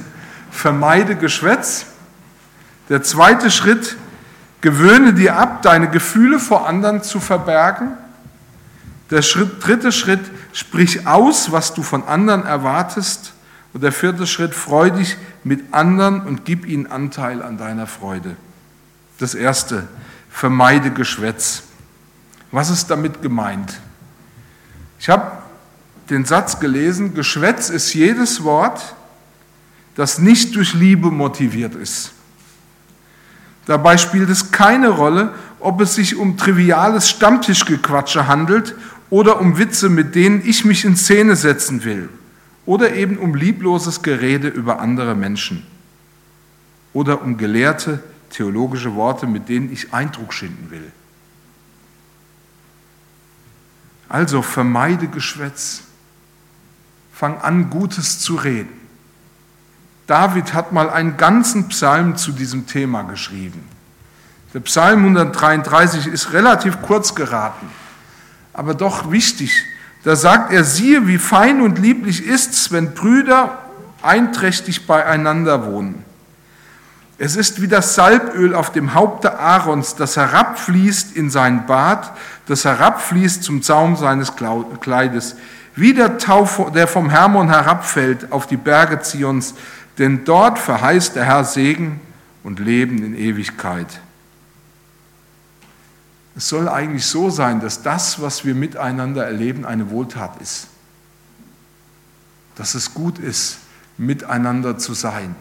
vermeide 0.50 1.16
Geschwätz. 1.16 1.86
Der 2.88 3.02
zweite 3.02 3.50
Schritt, 3.50 3.96
gewöhne 4.62 5.12
dir 5.12 5.36
ab, 5.36 5.60
deine 5.62 5.90
Gefühle 5.90 6.38
vor 6.38 6.66
anderen 6.66 7.02
zu 7.02 7.20
verbergen. 7.20 7.90
Der 9.10 9.20
Schritt, 9.22 9.66
dritte 9.66 9.92
Schritt, 9.92 10.20
sprich 10.52 11.06
aus, 11.06 11.52
was 11.52 11.74
du 11.74 11.82
von 11.82 12.04
anderen 12.04 12.44
erwartest. 12.44 13.34
Und 13.74 13.82
der 13.82 13.92
vierte 13.92 14.26
Schritt, 14.26 14.54
freu 14.54 14.90
dich 14.90 15.16
mit 15.44 15.74
anderen 15.74 16.22
und 16.22 16.46
gib 16.46 16.66
ihnen 16.66 16.86
Anteil 16.86 17.42
an 17.42 17.58
deiner 17.58 17.86
Freude. 17.86 18.36
Das 19.18 19.34
erste, 19.34 19.88
vermeide 20.30 20.90
Geschwätz. 20.90 21.62
Was 22.50 22.70
ist 22.70 22.88
damit 22.88 23.20
gemeint? 23.20 23.80
Ich 24.98 25.08
habe 25.08 25.38
den 26.08 26.24
Satz 26.24 26.60
gelesen, 26.60 27.14
Geschwätz 27.14 27.68
ist 27.68 27.92
jedes 27.92 28.42
Wort, 28.42 28.94
das 29.94 30.18
nicht 30.18 30.54
durch 30.56 30.74
Liebe 30.74 31.10
motiviert 31.10 31.74
ist. 31.74 32.12
Dabei 33.66 33.98
spielt 33.98 34.30
es 34.30 34.50
keine 34.50 34.88
Rolle, 34.88 35.34
ob 35.60 35.80
es 35.80 35.94
sich 35.94 36.16
um 36.16 36.36
triviales 36.36 37.10
Stammtischgequatsche 37.10 38.26
handelt 38.26 38.74
oder 39.10 39.40
um 39.40 39.58
Witze, 39.58 39.88
mit 39.88 40.14
denen 40.14 40.42
ich 40.44 40.64
mich 40.64 40.84
in 40.84 40.96
Szene 40.96 41.36
setzen 41.36 41.84
will 41.84 42.08
oder 42.64 42.94
eben 42.94 43.18
um 43.18 43.34
liebloses 43.34 44.02
Gerede 44.02 44.48
über 44.48 44.80
andere 44.80 45.14
Menschen 45.14 45.66
oder 46.92 47.20
um 47.22 47.36
gelehrte 47.36 48.02
theologische 48.30 48.94
Worte, 48.94 49.26
mit 49.26 49.48
denen 49.48 49.72
ich 49.72 49.92
Eindruck 49.92 50.32
schinden 50.32 50.70
will. 50.70 50.92
Also 54.08 54.42
vermeide 54.42 55.08
Geschwätz. 55.08 55.82
Fang 57.12 57.40
an, 57.40 57.68
Gutes 57.68 58.20
zu 58.20 58.36
reden. 58.36 58.78
David 60.06 60.54
hat 60.54 60.72
mal 60.72 60.88
einen 60.88 61.16
ganzen 61.16 61.68
Psalm 61.68 62.16
zu 62.16 62.32
diesem 62.32 62.66
Thema 62.66 63.02
geschrieben. 63.02 63.62
Der 64.54 64.60
Psalm 64.60 65.00
133 65.00 66.06
ist 66.06 66.32
relativ 66.32 66.80
kurz 66.80 67.14
geraten, 67.14 67.68
aber 68.54 68.72
doch 68.72 69.10
wichtig, 69.10 69.52
da 70.04 70.16
sagt 70.16 70.52
er, 70.52 70.64
siehe, 70.64 71.06
wie 71.06 71.18
fein 71.18 71.60
und 71.60 71.78
lieblich 71.78 72.24
ist's, 72.24 72.72
wenn 72.72 72.94
Brüder 72.94 73.58
einträchtig 74.00 74.86
beieinander 74.86 75.66
wohnen. 75.66 76.04
Es 77.20 77.34
ist 77.34 77.60
wie 77.60 77.66
das 77.66 77.96
Salböl 77.96 78.54
auf 78.54 78.70
dem 78.70 78.94
Haupte 78.94 79.40
Aarons, 79.40 79.96
das 79.96 80.16
herabfließt 80.16 81.16
in 81.16 81.30
sein 81.30 81.66
Bart, 81.66 82.12
das 82.46 82.64
herabfließt 82.64 83.42
zum 83.42 83.60
Zaum 83.62 83.96
seines 83.96 84.34
Kleides, 84.36 85.34
wie 85.74 85.94
der 85.94 86.18
Tau, 86.18 86.70
der 86.70 86.86
vom 86.86 87.10
Hermon 87.10 87.48
herabfällt 87.48 88.30
auf 88.30 88.46
die 88.46 88.56
Berge 88.56 89.00
Zions, 89.00 89.54
denn 89.98 90.24
dort 90.24 90.60
verheißt 90.60 91.16
der 91.16 91.24
Herr 91.24 91.44
Segen 91.44 92.00
und 92.44 92.60
Leben 92.60 93.04
in 93.04 93.16
Ewigkeit. 93.16 94.00
Es 96.36 96.48
soll 96.48 96.68
eigentlich 96.68 97.04
so 97.04 97.30
sein, 97.30 97.60
dass 97.60 97.82
das, 97.82 98.22
was 98.22 98.44
wir 98.44 98.54
miteinander 98.54 99.26
erleben, 99.26 99.64
eine 99.64 99.90
Wohltat 99.90 100.40
ist. 100.40 100.68
Dass 102.54 102.76
es 102.76 102.94
gut 102.94 103.18
ist, 103.18 103.58
miteinander 103.96 104.78
zu 104.78 104.94
sein. 104.94 105.34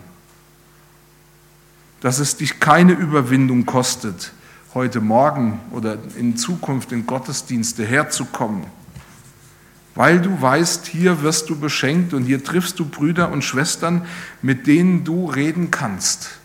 Dass 2.02 2.20
es 2.20 2.38
dich 2.38 2.60
keine 2.60 2.94
Überwindung 2.94 3.66
kostet, 3.66 4.32
heute 4.74 5.02
Morgen 5.02 5.60
oder 5.72 5.98
in 6.18 6.38
Zukunft 6.38 6.92
in 6.92 7.08
Gottesdienste 7.08 7.84
herzukommen. 7.86 8.66
Weil 9.96 10.22
du 10.22 10.42
weißt, 10.42 10.86
hier 10.86 11.24
wirst 11.24 11.50
du 11.50 11.60
beschenkt 11.60 12.14
und 12.14 12.24
hier 12.24 12.44
triffst 12.44 12.78
du 12.78 12.86
Brüder 12.86 13.32
und 13.32 13.44
Schwestern, 13.44 14.06
mit 14.42 14.68
denen 14.68 15.04
du 15.04 15.26
reden 15.26 15.72
kannst 15.72 16.38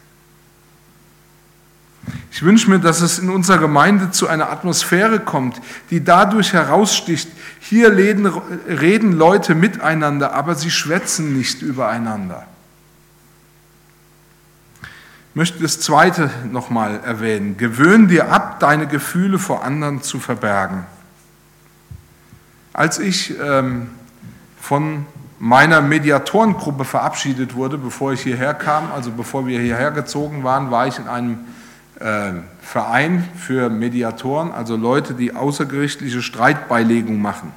ich 2.30 2.42
wünsche 2.42 2.70
mir, 2.70 2.78
dass 2.78 3.00
es 3.00 3.18
in 3.18 3.30
unserer 3.30 3.58
Gemeinde 3.58 4.10
zu 4.10 4.26
einer 4.26 4.50
Atmosphäre 4.50 5.20
kommt, 5.20 5.60
die 5.90 6.02
dadurch 6.02 6.52
heraussticht. 6.52 7.28
Hier 7.60 7.96
reden, 7.96 9.12
Leute 9.12 9.54
miteinander, 9.54 10.32
aber 10.34 10.54
sie 10.54 10.70
schwätzen 10.70 11.36
nicht 11.36 11.62
übereinander. 11.62 12.46
Möchte 15.34 15.62
das 15.62 15.80
Zweite 15.80 16.30
nochmal 16.50 17.00
erwähnen. 17.04 17.56
Gewöhn 17.56 18.06
dir 18.06 18.30
ab, 18.30 18.60
deine 18.60 18.86
Gefühle 18.86 19.38
vor 19.38 19.64
anderen 19.64 20.02
zu 20.02 20.20
verbergen. 20.20 20.84
Als 22.74 22.98
ich 22.98 23.34
ähm, 23.40 23.88
von 24.60 25.06
meiner 25.38 25.80
Mediatorengruppe 25.80 26.84
verabschiedet 26.84 27.54
wurde, 27.54 27.78
bevor 27.78 28.12
ich 28.12 28.20
hierher 28.20 28.52
kam, 28.52 28.92
also 28.92 29.10
bevor 29.10 29.46
wir 29.46 29.58
hierher 29.58 29.90
gezogen 29.90 30.44
waren, 30.44 30.70
war 30.70 30.86
ich 30.86 30.98
in 30.98 31.08
einem 31.08 31.38
äh, 31.98 32.32
Verein 32.60 33.26
für 33.36 33.70
Mediatoren, 33.70 34.52
also 34.52 34.76
Leute, 34.76 35.14
die 35.14 35.34
außergerichtliche 35.34 36.20
Streitbeilegung 36.20 37.22
machen. 37.22 37.52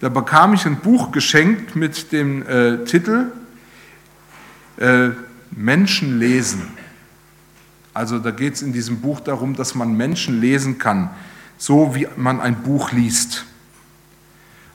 Da 0.00 0.08
bekam 0.08 0.54
ich 0.54 0.64
ein 0.66 0.76
Buch 0.76 1.10
geschenkt 1.10 1.74
mit 1.74 2.12
dem 2.12 2.46
äh, 2.46 2.84
Titel 2.84 3.32
äh, 4.78 5.08
Menschen 5.50 6.20
lesen. 6.20 6.77
Also 7.98 8.20
da 8.20 8.30
geht 8.30 8.54
es 8.54 8.62
in 8.62 8.72
diesem 8.72 9.00
Buch 9.00 9.18
darum, 9.18 9.56
dass 9.56 9.74
man 9.74 9.92
Menschen 9.92 10.40
lesen 10.40 10.78
kann, 10.78 11.10
so 11.56 11.96
wie 11.96 12.06
man 12.14 12.40
ein 12.40 12.62
Buch 12.62 12.92
liest. 12.92 13.44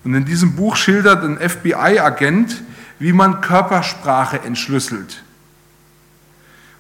Und 0.03 0.13
in 0.13 0.25
diesem 0.25 0.57
Buch 0.57 0.75
schildert 0.75 1.23
ein 1.23 1.38
FBI-Agent, 1.38 2.62
wie 2.99 3.13
man 3.13 3.39
Körpersprache 3.39 4.41
entschlüsselt. 4.41 5.23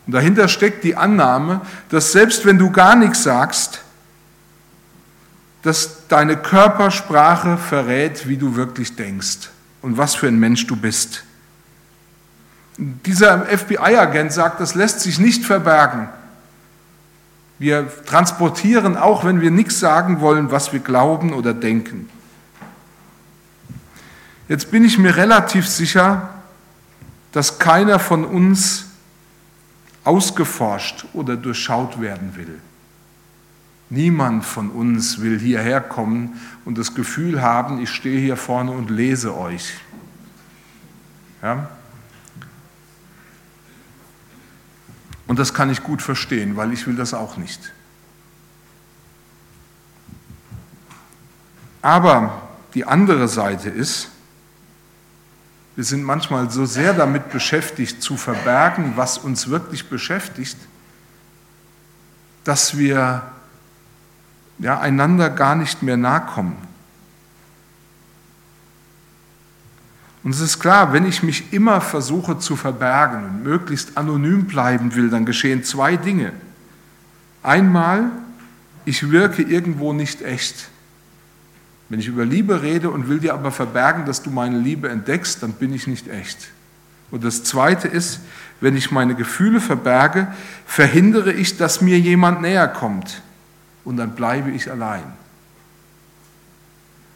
Und 0.05 0.11
dahinter 0.11 0.49
steckt 0.49 0.83
die 0.83 0.97
Annahme, 0.97 1.61
dass 1.87 2.11
selbst 2.11 2.45
wenn 2.45 2.57
du 2.57 2.71
gar 2.71 2.97
nichts 2.97 3.23
sagst, 3.23 3.79
dass 5.61 6.09
deine 6.09 6.35
Körpersprache 6.35 7.55
verrät, 7.55 8.27
wie 8.27 8.35
du 8.35 8.57
wirklich 8.57 8.97
denkst. 8.97 9.49
und 9.81 9.97
was 9.97 10.15
für 10.15 10.27
ein 10.27 10.39
Mensch 10.39 10.67
du 10.67 10.75
bist. 10.75 11.23
Dieser 12.77 13.45
FBI-Agent 13.45 14.33
sagt, 14.33 14.59
das 14.59 14.75
lässt 14.75 14.99
sich 14.99 15.19
nicht 15.19 15.45
verbergen. 15.45 16.09
Wir 17.59 17.87
transportieren, 18.05 18.97
auch 18.97 19.23
wenn 19.23 19.41
wir 19.41 19.51
nichts 19.51 19.79
sagen 19.79 20.19
wollen, 20.19 20.51
was 20.51 20.73
wir 20.73 20.79
glauben 20.79 21.33
oder 21.33 21.53
denken. 21.53 22.09
Jetzt 24.49 24.71
bin 24.71 24.83
ich 24.83 24.97
mir 24.97 25.15
relativ 25.15 25.67
sicher, 25.67 26.29
dass 27.31 27.59
keiner 27.59 27.99
von 27.99 28.25
uns 28.25 28.85
ausgeforscht 30.03 31.05
oder 31.13 31.37
durchschaut 31.37 32.01
werden 32.01 32.35
will. 32.35 32.59
Niemand 33.89 34.43
von 34.43 34.69
uns 34.69 35.21
will 35.21 35.39
hierher 35.39 35.79
kommen 35.79 36.41
und 36.65 36.77
das 36.77 36.95
Gefühl 36.95 37.41
haben, 37.41 37.81
ich 37.81 37.89
stehe 37.89 38.19
hier 38.19 38.37
vorne 38.37 38.71
und 38.71 38.89
lese 38.89 39.37
euch. 39.37 39.73
Ja? 41.41 41.69
Und 45.33 45.39
das 45.39 45.55
kann 45.55 45.71
ich 45.71 45.81
gut 45.81 46.03
verstehen, 46.03 46.57
weil 46.57 46.71
ich 46.73 46.85
will 46.85 46.95
das 46.95 47.15
auch 47.15 47.37
nicht. 47.37 47.73
Aber 51.81 52.49
die 52.75 52.85
andere 52.85 53.27
Seite 53.27 53.69
ist, 53.69 54.09
wir 55.73 55.85
sind 55.85 56.03
manchmal 56.03 56.51
so 56.51 56.67
sehr 56.67 56.93
damit 56.93 57.31
beschäftigt, 57.31 58.03
zu 58.03 58.15
verbergen, 58.15 58.93
was 58.95 59.17
uns 59.17 59.49
wirklich 59.49 59.89
beschäftigt, 59.89 60.57
dass 62.43 62.77
wir 62.77 63.23
ja, 64.59 64.79
einander 64.79 65.31
gar 65.31 65.55
nicht 65.55 65.81
mehr 65.81 65.97
nahe 65.97 66.27
kommen. 66.27 66.57
Und 70.23 70.31
es 70.31 70.39
ist 70.39 70.59
klar, 70.59 70.93
wenn 70.93 71.05
ich 71.05 71.21
mich 71.21 71.51
immer 71.51 71.81
versuche 71.81 72.39
zu 72.39 72.55
verbergen 72.55 73.25
und 73.25 73.43
möglichst 73.43 73.97
anonym 73.97 74.45
bleiben 74.45 74.95
will, 74.95 75.09
dann 75.09 75.25
geschehen 75.25 75.63
zwei 75.63 75.97
Dinge. 75.97 76.31
Einmal, 77.41 78.09
ich 78.85 79.11
wirke 79.11 79.41
irgendwo 79.41 79.91
nicht 79.91 80.21
echt. 80.21 80.69
Wenn 81.89 81.99
ich 81.99 82.07
über 82.07 82.25
Liebe 82.25 82.61
rede 82.61 82.89
und 82.89 83.09
will 83.09 83.19
dir 83.19 83.33
aber 83.33 83.51
verbergen, 83.51 84.05
dass 84.05 84.23
du 84.23 84.29
meine 84.29 84.57
Liebe 84.57 84.89
entdeckst, 84.89 85.43
dann 85.43 85.53
bin 85.53 85.73
ich 85.73 85.87
nicht 85.87 86.07
echt. 86.07 86.49
Und 87.11 87.23
das 87.25 87.43
Zweite 87.43 87.89
ist, 87.89 88.21
wenn 88.61 88.77
ich 88.77 88.91
meine 88.91 89.15
Gefühle 89.15 89.59
verberge, 89.59 90.27
verhindere 90.65 91.33
ich, 91.33 91.57
dass 91.57 91.81
mir 91.81 91.99
jemand 91.99 92.41
näher 92.41 92.67
kommt. 92.67 93.21
Und 93.83 93.97
dann 93.97 94.15
bleibe 94.15 94.51
ich 94.51 94.71
allein. 94.71 95.03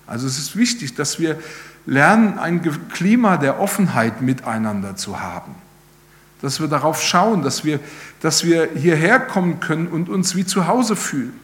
Also 0.05 0.27
es 0.27 0.37
ist 0.37 0.55
wichtig, 0.55 0.93
dass 0.95 1.19
wir 1.19 1.39
lernen, 1.88 2.38
ein 2.38 2.62
Klima 2.89 3.38
der 3.38 3.60
Offenheit 3.60 4.21
miteinander 4.21 4.95
zu 4.95 5.19
haben. 5.19 5.56
Dass 6.41 6.60
wir 6.60 6.67
darauf 6.67 7.02
schauen, 7.02 7.41
dass 7.41 7.63
wir, 7.63 7.80
dass 8.19 8.43
wir 8.43 8.69
hierher 8.76 9.19
kommen 9.19 9.60
können 9.60 9.88
und 9.88 10.10
uns 10.10 10.36
wie 10.36 10.45
zu 10.45 10.67
Hause 10.67 10.95
fühlen. 10.95 11.39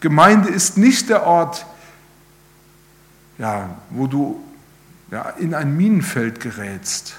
Gemeinde 0.00 0.48
ist 0.48 0.76
nicht 0.76 1.08
der 1.08 1.24
Ort, 1.24 1.64
ja, 3.38 3.70
wo 3.90 4.06
du 4.06 4.42
ja, 5.10 5.30
in 5.38 5.54
ein 5.54 5.76
Minenfeld 5.76 6.40
gerätst 6.40 7.14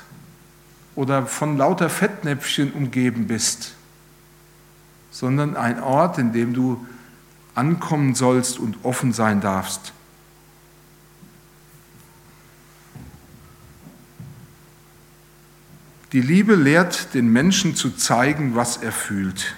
oder 0.96 1.26
von 1.26 1.58
lauter 1.58 1.90
Fettnäpfchen 1.90 2.74
umgeben 2.74 3.28
bist, 3.28 3.74
sondern 5.12 5.56
ein 5.56 5.82
Ort, 5.82 6.18
in 6.18 6.34
dem 6.34 6.54
du 6.54 6.86
ankommen 7.54 8.16
sollst 8.16 8.60
und 8.60 8.84
offen 8.84 9.14
sein 9.14 9.42
darfst. 9.42 9.94
Die 16.16 16.22
Liebe 16.22 16.56
lehrt 16.56 17.14
den 17.14 17.28
Menschen 17.28 17.76
zu 17.76 17.92
zeigen, 17.92 18.56
was 18.56 18.78
er 18.78 18.94
fühlt, 18.94 19.54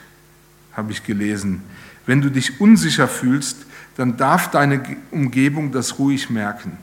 habe 0.74 0.92
ich 0.92 1.04
gelesen. 1.04 1.62
Wenn 2.08 2.20
du 2.20 2.32
dich 2.32 2.60
unsicher 2.60 3.08
fühlst, 3.08 3.68
dann 3.96 4.18
darf 4.18 4.50
deine 4.50 4.98
Umgebung 5.12 5.72
das 5.72 6.00
ruhig 6.00 6.32
merken. 6.32 6.80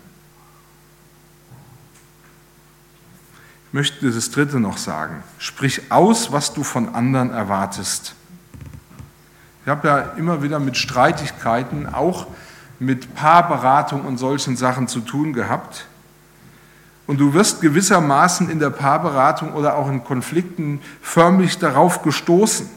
Ich 3.67 3.73
möchte 3.73 4.13
das 4.13 4.31
Dritte 4.31 4.61
noch 4.61 4.77
sagen. 4.77 5.25
Sprich 5.39 5.91
aus, 5.91 6.31
was 6.31 6.55
du 6.55 6.63
von 6.63 6.95
anderen 6.95 7.31
erwartest. 7.31 8.15
Ich 9.65 9.69
habe 9.69 9.89
ja 9.89 9.99
immer 10.17 10.45
wieder 10.45 10.61
mit 10.61 10.77
Streitigkeiten, 10.77 11.93
auch 11.93 12.29
mit 12.79 13.17
Paarberatung 13.17 14.03
und 14.03 14.19
solchen 14.19 14.57
Sachen 14.57 14.87
zu 14.87 15.01
tun 15.01 15.33
gehabt. 15.33 15.89
Und 17.07 17.21
du 17.21 17.35
wirst 17.35 17.61
gewissermaßen 17.61 18.49
in 18.49 18.59
der 18.59 18.71
Paarberatung 18.71 19.53
oder 19.53 19.77
auch 19.77 19.89
in 19.91 20.05
Konflikten 20.05 20.81
förmlich 21.03 21.59
darauf 21.59 22.03
gestoßen. 22.03 22.69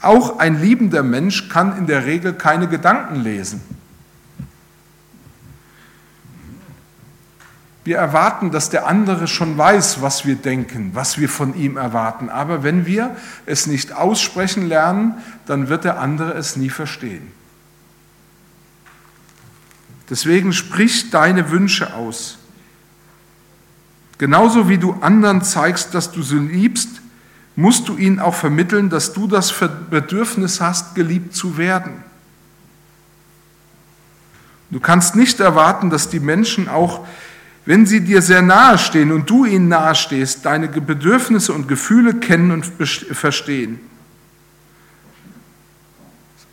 Auch 0.00 0.38
ein 0.38 0.60
liebender 0.60 1.02
Mensch 1.02 1.48
kann 1.48 1.76
in 1.76 1.86
der 1.86 2.06
Regel 2.06 2.34
keine 2.34 2.68
Gedanken 2.68 3.16
lesen. 3.16 3.60
Wir 7.88 7.96
erwarten, 7.96 8.50
dass 8.50 8.68
der 8.68 8.86
andere 8.86 9.26
schon 9.26 9.56
weiß, 9.56 10.02
was 10.02 10.26
wir 10.26 10.36
denken, 10.36 10.90
was 10.92 11.18
wir 11.18 11.28
von 11.28 11.54
ihm 11.56 11.78
erwarten. 11.78 12.28
Aber 12.28 12.62
wenn 12.62 12.84
wir 12.84 13.16
es 13.46 13.66
nicht 13.66 13.92
aussprechen 13.92 14.68
lernen, 14.68 15.14
dann 15.46 15.68
wird 15.70 15.84
der 15.84 15.98
andere 15.98 16.32
es 16.34 16.54
nie 16.56 16.68
verstehen. 16.68 17.32
Deswegen 20.10 20.52
sprich 20.52 21.10
deine 21.10 21.50
Wünsche 21.50 21.94
aus. 21.94 22.38
Genauso 24.18 24.68
wie 24.68 24.78
du 24.78 24.94
anderen 25.00 25.42
zeigst, 25.42 25.94
dass 25.94 26.10
du 26.10 26.22
sie 26.22 26.38
liebst, 26.38 27.00
musst 27.54 27.88
du 27.88 27.96
ihnen 27.96 28.20
auch 28.20 28.34
vermitteln, 28.34 28.90
dass 28.90 29.12
du 29.12 29.26
das 29.26 29.54
Bedürfnis 29.90 30.60
hast, 30.60 30.94
geliebt 30.94 31.34
zu 31.34 31.56
werden. 31.56 32.04
Du 34.70 34.80
kannst 34.80 35.16
nicht 35.16 35.40
erwarten, 35.40 35.88
dass 35.88 36.08
die 36.08 36.20
Menschen 36.20 36.68
auch, 36.68 37.06
wenn 37.64 37.86
sie 37.86 38.00
dir 38.00 38.22
sehr 38.22 38.42
nahe 38.42 38.78
stehen 38.78 39.12
und 39.12 39.30
du 39.30 39.44
ihnen 39.44 39.68
nahe 39.68 39.94
stehst, 39.94 40.44
deine 40.44 40.68
Bedürfnisse 40.68 41.52
und 41.52 41.68
Gefühle 41.68 42.14
kennen 42.14 42.50
und 42.50 42.64
verstehen. 42.64 43.80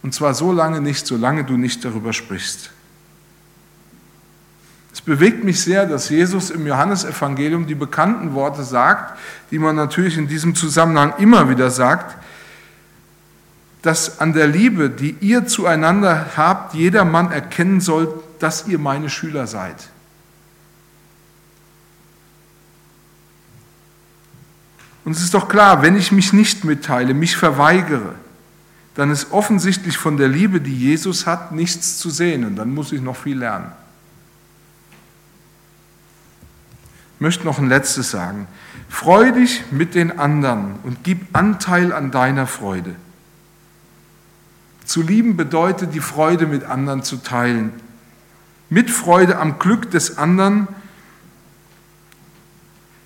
Und 0.01 0.13
zwar 0.13 0.33
so 0.33 0.51
lange 0.51 0.81
nicht, 0.81 1.05
solange 1.07 1.43
du 1.43 1.57
nicht 1.57 1.83
darüber 1.83 2.13
sprichst. 2.13 2.71
Es 5.05 5.13
bewegt 5.19 5.43
mich 5.43 5.61
sehr, 5.61 5.85
dass 5.85 6.09
Jesus 6.09 6.49
im 6.49 6.65
Johannesevangelium 6.65 7.67
die 7.67 7.75
bekannten 7.75 8.33
Worte 8.33 8.63
sagt, 8.63 9.15
die 9.51 9.59
man 9.59 9.75
natürlich 9.75 10.17
in 10.17 10.27
diesem 10.27 10.55
Zusammenhang 10.55 11.13
immer 11.19 11.47
wieder 11.47 11.69
sagt, 11.69 12.17
dass 13.83 14.19
an 14.19 14.33
der 14.33 14.47
Liebe, 14.47 14.89
die 14.89 15.15
ihr 15.19 15.45
zueinander 15.45 16.31
habt, 16.35 16.73
jeder 16.73 17.05
Mann 17.05 17.31
erkennen 17.31 17.81
soll, 17.81 18.11
dass 18.39 18.67
ihr 18.67 18.79
meine 18.79 19.11
Schüler 19.11 19.45
seid. 19.45 19.75
Und 25.03 25.11
es 25.11 25.21
ist 25.21 25.35
doch 25.35 25.47
klar, 25.47 25.83
wenn 25.83 25.95
ich 25.95 26.11
mich 26.11 26.33
nicht 26.33 26.63
mitteile, 26.63 27.13
mich 27.13 27.37
verweigere, 27.37 28.15
dann 28.95 29.11
ist 29.11 29.31
offensichtlich 29.31 29.97
von 29.97 30.17
der 30.17 30.29
Liebe, 30.29 30.59
die 30.61 30.75
Jesus 30.75 31.27
hat, 31.27 31.51
nichts 31.51 31.99
zu 31.99 32.09
sehen 32.09 32.43
und 32.43 32.55
dann 32.55 32.73
muss 32.73 32.91
ich 32.91 33.01
noch 33.01 33.17
viel 33.17 33.37
lernen. 33.37 33.71
Möchte 37.19 37.45
noch 37.45 37.59
ein 37.59 37.69
letztes 37.69 38.11
sagen. 38.11 38.47
Freu 38.89 39.31
dich 39.31 39.63
mit 39.71 39.95
den 39.95 40.19
anderen 40.19 40.75
und 40.83 41.03
gib 41.03 41.35
Anteil 41.35 41.93
an 41.93 42.11
deiner 42.11 42.47
Freude. 42.47 42.95
Zu 44.85 45.01
lieben 45.01 45.35
bedeutet, 45.35 45.93
die 45.93 45.99
Freude 45.99 46.45
mit 46.45 46.63
anderen 46.63 47.03
zu 47.03 47.17
teilen. 47.17 47.73
Mitfreude 48.69 49.37
am 49.37 49.59
Glück 49.59 49.91
des 49.91 50.17
anderen 50.17 50.67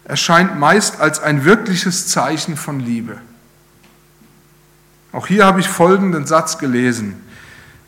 erscheint 0.04 0.60
meist 0.60 1.00
als 1.00 1.22
ein 1.22 1.46
wirkliches 1.46 2.08
Zeichen 2.08 2.58
von 2.58 2.80
Liebe. 2.80 3.18
Auch 5.12 5.28
hier 5.28 5.46
habe 5.46 5.60
ich 5.60 5.68
folgenden 5.68 6.26
Satz 6.26 6.58
gelesen. 6.58 7.16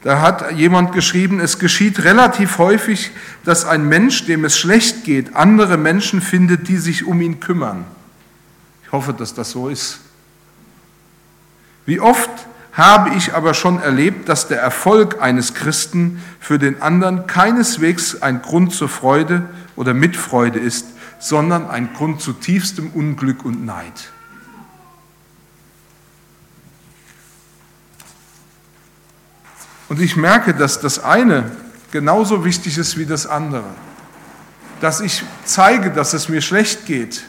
Da 0.04 0.22
hat 0.22 0.54
jemand 0.54 0.94
geschrieben, 0.94 1.40
es 1.40 1.60
geschieht 1.60 2.04
relativ 2.04 2.58
häufig, 2.58 3.12
dass 3.44 3.66
ein 3.66 3.88
Mensch, 3.88 4.26
dem 4.26 4.46
es 4.46 4.58
schlecht 4.58 4.91
geht, 5.04 5.36
andere 5.36 5.78
Menschen 5.78 6.22
findet, 6.22 6.68
die 6.68 6.78
sich 6.78 7.06
um 7.06 7.22
ihn 7.22 7.40
kümmern. 7.40 7.86
Ich 8.84 8.92
hoffe, 8.92 9.14
dass 9.14 9.34
das 9.34 9.52
so 9.52 9.70
ist. 9.70 10.00
Wie 11.86 12.00
oft 12.00 12.30
habe 12.74 13.16
ich 13.16 13.34
aber 13.34 13.54
schon 13.54 13.82
erlebt, 13.82 14.30
dass 14.30 14.48
der 14.48 14.62
Erfolg 14.62 15.22
eines 15.22 15.54
Christen 15.54 16.22
für 16.40 16.58
den 16.58 16.82
anderen 16.82 17.28
keineswegs 17.28 18.22
ein 18.22 18.42
Grund 18.42 18.74
zur 18.74 18.90
Freude 18.90 19.50
oder 19.76 19.94
Mitfreude 19.94 20.60
ist, 20.60 20.88
sondern 21.20 21.70
ein 21.70 21.94
Grund 21.94 22.22
zu 22.22 22.34
tiefstem 22.34 22.92
Unglück 22.92 23.44
und 23.44 23.66
Neid. 23.66 24.12
Und 29.90 30.00
ich 30.00 30.16
merke, 30.16 30.54
dass 30.54 30.80
das 30.80 31.04
eine 31.04 31.52
genauso 31.92 32.46
wichtig 32.46 32.78
ist 32.78 32.98
wie 32.98 33.06
das 33.06 33.28
andere. 33.28 33.66
Dass 34.82 35.00
ich 35.00 35.24
zeige, 35.46 35.92
dass 35.92 36.14
es 36.14 36.28
mir 36.28 36.42
schlecht 36.42 36.86
geht 36.86 37.24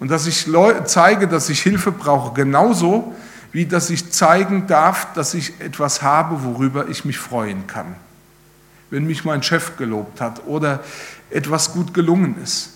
und 0.00 0.10
dass 0.10 0.26
ich 0.26 0.46
zeige, 0.86 1.28
dass 1.28 1.50
ich 1.50 1.62
Hilfe 1.62 1.92
brauche, 1.92 2.34
genauso 2.34 3.14
wie 3.52 3.66
dass 3.66 3.90
ich 3.90 4.10
zeigen 4.10 4.66
darf, 4.66 5.12
dass 5.12 5.34
ich 5.34 5.60
etwas 5.60 6.02
habe, 6.02 6.42
worüber 6.42 6.88
ich 6.88 7.04
mich 7.04 7.18
freuen 7.18 7.66
kann. 7.66 7.94
Wenn 8.90 9.06
mich 9.06 9.24
mein 9.24 9.42
Chef 9.42 9.76
gelobt 9.76 10.20
hat 10.20 10.46
oder 10.46 10.82
etwas 11.30 11.72
gut 11.72 11.94
gelungen 11.94 12.36
ist. 12.42 12.70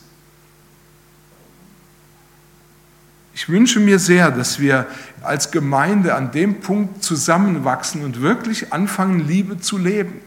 Ich 3.34 3.48
wünsche 3.48 3.80
mir 3.80 3.98
sehr, 3.98 4.30
dass 4.30 4.58
wir 4.58 4.86
als 5.22 5.50
Gemeinde 5.50 6.14
an 6.14 6.32
dem 6.32 6.60
Punkt 6.60 7.02
zusammenwachsen 7.02 8.04
und 8.04 8.20
wirklich 8.20 8.72
anfangen, 8.72 9.26
Liebe 9.26 9.58
zu 9.58 9.78
leben 9.78 10.20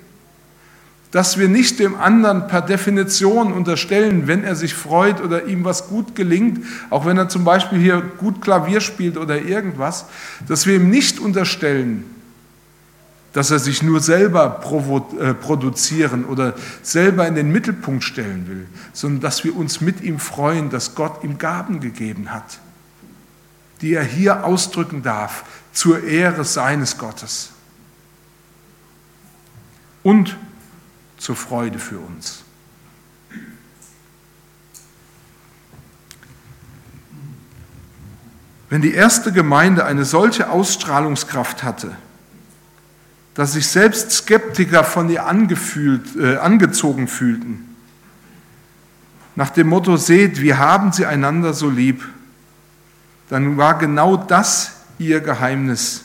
dass 1.12 1.38
wir 1.38 1.50
nicht 1.50 1.80
dem 1.80 1.96
anderen 1.96 2.48
per 2.48 2.62
Definition 2.62 3.52
unterstellen, 3.52 4.28
wenn 4.28 4.46
er 4.46 4.56
sich 4.56 4.74
freut 4.74 5.22
oder 5.22 5.46
ihm 5.46 5.66
was 5.66 5.88
gut 5.88 6.16
gelingt, 6.16 6.66
auch 6.90 7.06
wenn 7.06 7.18
er 7.18 7.28
zum 7.28 7.44
Beispiel 7.44 7.80
hier 7.80 8.02
gut 8.02 8.42
Klavier 8.42 8.80
spielt 8.80 9.18
oder 9.18 9.42
irgendwas, 9.42 10.06
dass 10.48 10.66
wir 10.66 10.76
ihm 10.76 10.90
nicht 10.90 11.20
unterstellen, 11.20 12.06
dass 13.34 13.52
er 13.52 13.60
sich 13.60 13.82
nur 13.82 14.00
selber 14.00 14.62
äh, 15.20 15.34
produzieren 15.34 16.26
oder 16.26 16.54
selber 16.82 17.28
in 17.28 17.36
den 17.36 17.52
Mittelpunkt 17.52 18.04
stellen 18.04 18.48
will, 18.48 18.68
sondern 18.94 19.22
dass 19.22 19.44
wir 19.44 19.56
uns 19.56 19.82
mit 19.82 20.02
ihm 20.02 20.20
freuen, 20.20 20.70
dass 20.70 20.96
Gott 20.96 21.24
ihm 21.24 21.38
Gaben 21.38 21.82
gegeben 21.82 22.32
hat, 22.32 22.60
die 23.82 23.94
er 23.94 24.04
hier 24.04 24.46
ausdrücken 24.46 25.02
darf 25.04 25.44
zur 25.74 26.04
Ehre 26.04 26.44
seines 26.44 26.98
Gottes. 26.98 27.52
Und 30.04 30.36
zur 31.22 31.36
Freude 31.36 31.78
für 31.78 32.00
uns. 32.00 32.42
Wenn 38.70 38.82
die 38.82 38.94
erste 38.94 39.32
Gemeinde 39.32 39.86
eine 39.86 40.04
solche 40.04 40.50
Ausstrahlungskraft 40.50 41.62
hatte, 41.62 41.96
dass 43.36 43.54
sich 43.54 43.68
selbst 43.68 44.12
Skeptiker 44.12 44.84
von 44.84 45.10
ihr 45.10 45.28
angefühlt, 45.28 46.16
äh, 46.16 46.38
angezogen 46.38 47.08
fühlten, 47.08 47.76
nach 49.36 49.52
dem 49.52 49.68
Motto, 49.68 49.98
seht, 49.98 50.42
wir 50.42 50.58
haben 50.58 50.92
sie 50.92 51.06
einander 51.06 51.54
so 51.54 51.70
lieb, 51.70 52.04
dann 53.30 53.58
war 53.58 53.78
genau 53.78 54.18
das 54.18 54.72
ihr 54.98 55.22
Geheimnis. 55.22 56.04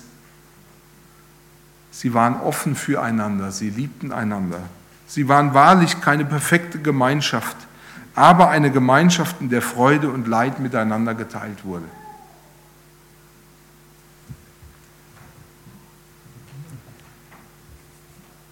Sie 1.91 2.13
waren 2.13 2.39
offen 2.41 2.77
füreinander, 2.77 3.51
sie 3.51 3.71
liebten 3.71 4.13
einander. 4.13 4.61
Sie 5.07 5.29
waren 5.29 5.55
wahrlich 5.55 6.01
keine 6.01 6.25
perfekte 6.25 6.81
Gemeinschaft, 6.81 7.57
aber 8.15 8.49
eine 8.51 8.71
Gemeinschaft, 8.71 9.37
in 9.41 9.51
der 9.51 9.63
Freude 9.63 10.11
und 10.11 10.27
Leid 10.27 10.59
miteinander 10.59 11.15
geteilt 11.15 11.65
wurde. 11.65 11.85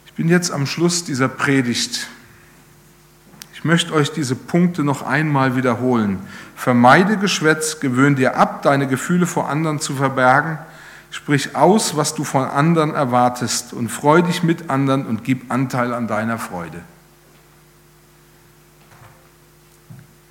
Ich 0.06 0.12
bin 0.14 0.28
jetzt 0.28 0.52
am 0.52 0.64
Schluss 0.66 1.02
dieser 1.02 1.26
Predigt. 1.26 2.06
Ich 3.52 3.64
möchte 3.64 3.92
euch 3.92 4.12
diese 4.12 4.36
Punkte 4.36 4.84
noch 4.84 5.02
einmal 5.02 5.56
wiederholen. 5.56 6.20
Vermeide 6.54 7.16
Geschwätz, 7.16 7.80
gewöhn 7.80 8.14
dir 8.14 8.36
ab, 8.36 8.62
deine 8.62 8.86
Gefühle 8.86 9.26
vor 9.26 9.48
anderen 9.48 9.80
zu 9.80 9.96
verbergen 9.96 10.58
Sprich 11.14 11.54
aus, 11.54 11.96
was 11.96 12.16
du 12.16 12.24
von 12.24 12.44
anderen 12.44 12.92
erwartest 12.92 13.72
und 13.72 13.88
freu 13.88 14.20
dich 14.20 14.42
mit 14.42 14.68
anderen 14.68 15.06
und 15.06 15.22
gib 15.22 15.48
Anteil 15.48 15.94
an 15.94 16.08
deiner 16.08 16.38
Freude. 16.38 16.80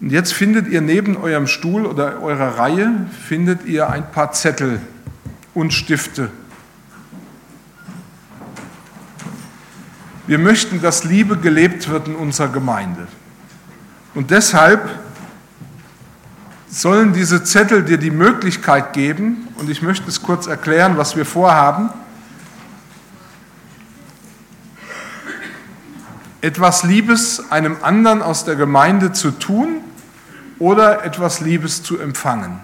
Und 0.02 0.12
jetzt 0.12 0.34
findet 0.34 0.68
ihr 0.68 0.82
neben 0.82 1.16
eurem 1.16 1.48
Stuhl 1.48 1.86
oder 1.86 2.22
eurer 2.22 2.58
Reihe 2.58 2.92
findet 3.26 3.64
ihr 3.64 3.90
ein 3.90 4.12
paar 4.12 4.34
Zettel 4.34 4.82
und 5.54 5.74
Stifte. 5.74 6.30
Wir 10.28 10.38
möchten, 10.38 10.82
dass 10.82 11.06
Liebe 11.06 11.38
gelebt 11.38 11.88
wird 11.88 12.10
in 12.10 12.16
unserer 12.16 12.50
Gemeinde. 12.50 13.08
Und 14.16 14.32
deshalb 14.32 15.03
sollen 16.74 17.14
diese 17.14 17.44
Zettel 17.44 17.84
dir 17.84 18.00
die 18.00 18.10
Möglichkeit 18.10 18.94
geben, 18.94 19.48
und 19.58 19.70
ich 19.70 19.84
möchte 19.84 20.10
es 20.10 20.24
kurz 20.24 20.48
erklären, 20.48 20.98
was 20.98 21.16
wir 21.16 21.24
vorhaben, 21.24 21.92
etwas 26.42 26.84
Liebes 26.84 27.52
einem 27.52 27.78
anderen 27.84 28.24
aus 28.24 28.44
der 28.44 28.56
Gemeinde 28.56 29.14
zu 29.14 29.30
tun 29.32 29.82
oder 30.58 31.06
etwas 31.06 31.42
Liebes 31.42 31.84
zu 31.84 32.00
empfangen. 32.00 32.60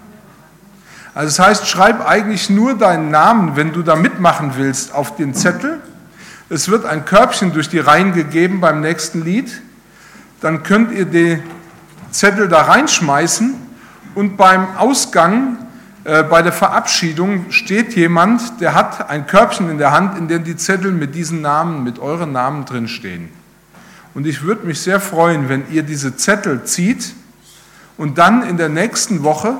Also 1.14 1.28
das 1.28 1.46
heißt, 1.46 1.68
schreib 1.68 2.06
eigentlich 2.06 2.50
nur 2.50 2.74
deinen 2.74 3.12
Namen, 3.12 3.54
wenn 3.54 3.72
du 3.72 3.82
da 3.82 3.94
mitmachen 3.94 4.54
willst, 4.56 4.92
auf 4.92 5.14
den 5.14 5.34
Zettel. 5.34 5.80
Es 6.48 6.68
wird 6.68 6.84
ein 6.84 7.04
Körbchen 7.04 7.52
durch 7.52 7.68
die 7.68 7.78
Reihen 7.78 8.12
gegeben 8.12 8.60
beim 8.60 8.80
nächsten 8.80 9.24
Lied. 9.24 9.62
Dann 10.40 10.64
könnt 10.64 10.90
ihr 10.90 11.04
den 11.04 11.42
Zettel 12.10 12.48
da 12.48 12.62
reinschmeißen 12.62 13.69
und 14.14 14.36
beim 14.36 14.76
Ausgang, 14.76 15.58
äh, 16.04 16.22
bei 16.22 16.42
der 16.42 16.52
Verabschiedung, 16.52 17.50
steht 17.50 17.94
jemand, 17.94 18.60
der 18.60 18.74
hat 18.74 19.08
ein 19.08 19.26
Körbchen 19.26 19.70
in 19.70 19.78
der 19.78 19.92
Hand, 19.92 20.18
in 20.18 20.28
dem 20.28 20.44
die 20.44 20.56
Zettel 20.56 20.92
mit 20.92 21.14
diesen 21.14 21.40
Namen, 21.40 21.84
mit 21.84 21.98
euren 21.98 22.32
Namen 22.32 22.64
drinstehen. 22.64 23.28
Und 24.14 24.26
ich 24.26 24.42
würde 24.42 24.66
mich 24.66 24.80
sehr 24.80 25.00
freuen, 25.00 25.48
wenn 25.48 25.70
ihr 25.70 25.82
diese 25.82 26.16
Zettel 26.16 26.64
zieht 26.64 27.14
und 27.96 28.18
dann 28.18 28.42
in 28.42 28.56
der 28.56 28.68
nächsten 28.68 29.22
Woche 29.22 29.56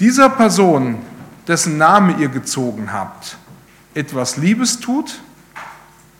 dieser 0.00 0.28
Person, 0.28 0.98
dessen 1.46 1.78
Name 1.78 2.16
ihr 2.18 2.28
gezogen 2.28 2.92
habt, 2.92 3.38
etwas 3.94 4.36
Liebes 4.36 4.80
tut 4.80 5.20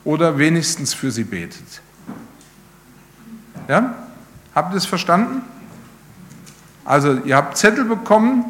oder 0.05 0.39
wenigstens 0.39 0.95
für 0.95 1.11
sie 1.11 1.25
betet. 1.25 1.83
Ja? 3.69 3.95
Habt 4.55 4.73
ihr 4.73 4.79
es 4.79 4.87
verstanden? 4.87 5.43
Also 6.89 7.19
ihr 7.27 7.37
habt 7.37 7.59
Zettel 7.59 7.85
bekommen 7.85 8.47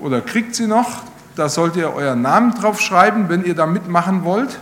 oder 0.00 0.22
kriegt 0.22 0.54
sie 0.54 0.66
noch. 0.66 1.02
Da 1.36 1.50
sollt 1.50 1.76
ihr 1.76 1.92
euren 1.92 2.22
Namen 2.22 2.54
drauf 2.54 2.80
schreiben, 2.80 3.28
wenn 3.28 3.44
ihr 3.44 3.54
da 3.54 3.66
mitmachen 3.66 4.24
wollt. 4.24 4.58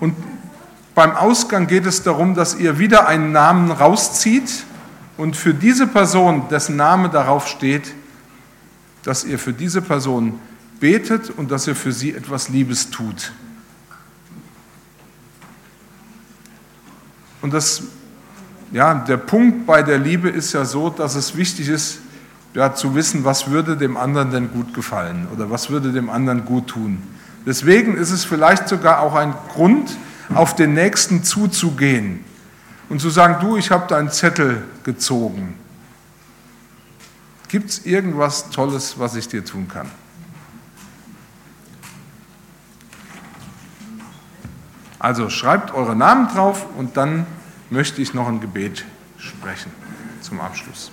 Und 0.00 0.14
beim 0.94 1.16
Ausgang 1.16 1.66
geht 1.66 1.86
es 1.86 2.02
darum, 2.02 2.34
dass 2.34 2.56
ihr 2.56 2.78
wieder 2.78 3.08
einen 3.08 3.32
Namen 3.32 3.70
rauszieht 3.70 4.66
und 5.16 5.34
für 5.34 5.54
diese 5.54 5.86
Person, 5.86 6.46
dessen 6.50 6.76
Name 6.76 7.08
darauf 7.08 7.48
steht, 7.48 7.94
dass 9.04 9.24
ihr 9.24 9.38
für 9.38 9.54
diese 9.54 9.80
Person 9.80 10.38
betet 10.78 11.30
und 11.30 11.50
dass 11.50 11.66
ihr 11.66 11.74
für 11.74 11.92
sie 11.92 12.12
etwas 12.12 12.50
Liebes 12.50 12.90
tut. 12.90 13.32
Und 17.40 17.54
das 17.54 17.84
ja, 18.72 18.94
der 18.94 19.16
Punkt 19.16 19.66
bei 19.66 19.82
der 19.82 19.98
Liebe 19.98 20.28
ist 20.28 20.52
ja 20.52 20.64
so, 20.64 20.90
dass 20.90 21.14
es 21.14 21.36
wichtig 21.36 21.68
ist, 21.68 22.00
ja, 22.54 22.74
zu 22.74 22.94
wissen, 22.94 23.24
was 23.24 23.50
würde 23.50 23.76
dem 23.76 23.96
anderen 23.96 24.30
denn 24.30 24.50
gut 24.50 24.74
gefallen 24.74 25.28
oder 25.32 25.50
was 25.50 25.70
würde 25.70 25.92
dem 25.92 26.10
anderen 26.10 26.44
gut 26.44 26.68
tun. 26.68 27.02
Deswegen 27.46 27.96
ist 27.96 28.10
es 28.10 28.24
vielleicht 28.24 28.68
sogar 28.68 29.00
auch 29.00 29.14
ein 29.14 29.34
Grund, 29.52 29.96
auf 30.34 30.54
den 30.54 30.74
Nächsten 30.74 31.24
zuzugehen 31.24 32.24
und 32.88 33.00
zu 33.00 33.10
sagen, 33.10 33.36
du, 33.40 33.56
ich 33.56 33.70
habe 33.70 33.86
deinen 33.86 34.10
Zettel 34.10 34.62
gezogen. 34.84 35.54
Gibt 37.48 37.70
es 37.70 37.86
irgendwas 37.86 38.50
Tolles, 38.50 38.98
was 38.98 39.14
ich 39.14 39.28
dir 39.28 39.44
tun 39.44 39.68
kann? 39.68 39.90
Also 44.98 45.30
schreibt 45.30 45.72
eure 45.72 45.96
Namen 45.96 46.28
drauf 46.28 46.66
und 46.76 46.96
dann 46.96 47.24
möchte 47.70 48.02
ich 48.02 48.14
noch 48.14 48.28
ein 48.28 48.40
Gebet 48.40 48.84
sprechen 49.18 49.72
zum 50.20 50.40
Abschluss. 50.40 50.90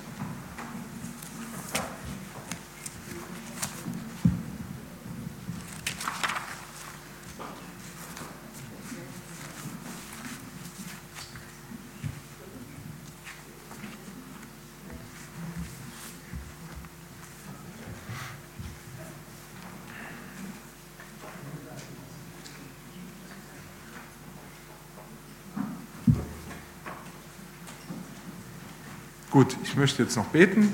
Gut, 29.36 29.58
ich 29.64 29.76
möchte 29.76 30.02
jetzt 30.02 30.16
noch 30.16 30.28
beten 30.28 30.72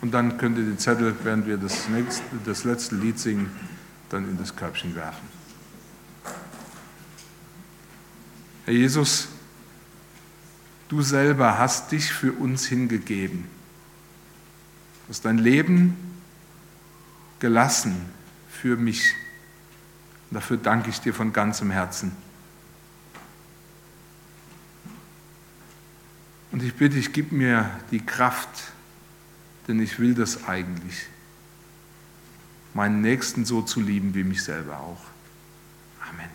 und 0.00 0.14
dann 0.14 0.38
könnt 0.38 0.56
ihr 0.58 0.62
den 0.62 0.78
Zettel, 0.78 1.12
während 1.24 1.48
wir 1.48 1.56
das, 1.56 1.88
nächste, 1.88 2.22
das 2.44 2.62
letzte 2.62 2.94
Lied 2.94 3.18
singen, 3.18 3.50
dann 4.10 4.30
in 4.30 4.38
das 4.38 4.54
Körbchen 4.54 4.94
werfen. 4.94 5.26
Herr 8.64 8.74
Jesus, 8.74 9.26
Du 10.88 11.02
selber 11.02 11.58
hast 11.58 11.90
dich 11.90 12.12
für 12.12 12.32
uns 12.32 12.64
hingegeben. 12.66 13.48
Hast 15.08 15.24
dein 15.24 15.38
Leben 15.38 15.96
gelassen 17.40 17.96
für 18.48 18.76
mich. 18.76 19.14
Und 20.30 20.36
dafür 20.36 20.58
danke 20.58 20.90
ich 20.90 21.00
dir 21.00 21.12
von 21.12 21.32
ganzem 21.32 21.72
Herzen. 21.72 22.12
Und 26.60 26.66
ich 26.66 26.74
bitte 26.74 26.96
dich, 26.96 27.14
gib 27.14 27.32
mir 27.32 27.70
die 27.90 28.04
Kraft, 28.04 28.74
denn 29.66 29.80
ich 29.80 29.98
will 29.98 30.12
das 30.12 30.44
eigentlich, 30.46 31.06
meinen 32.74 33.00
Nächsten 33.00 33.46
so 33.46 33.62
zu 33.62 33.80
lieben 33.80 34.14
wie 34.14 34.24
mich 34.24 34.44
selber 34.44 34.78
auch. 34.78 35.00
Amen. 36.06 36.28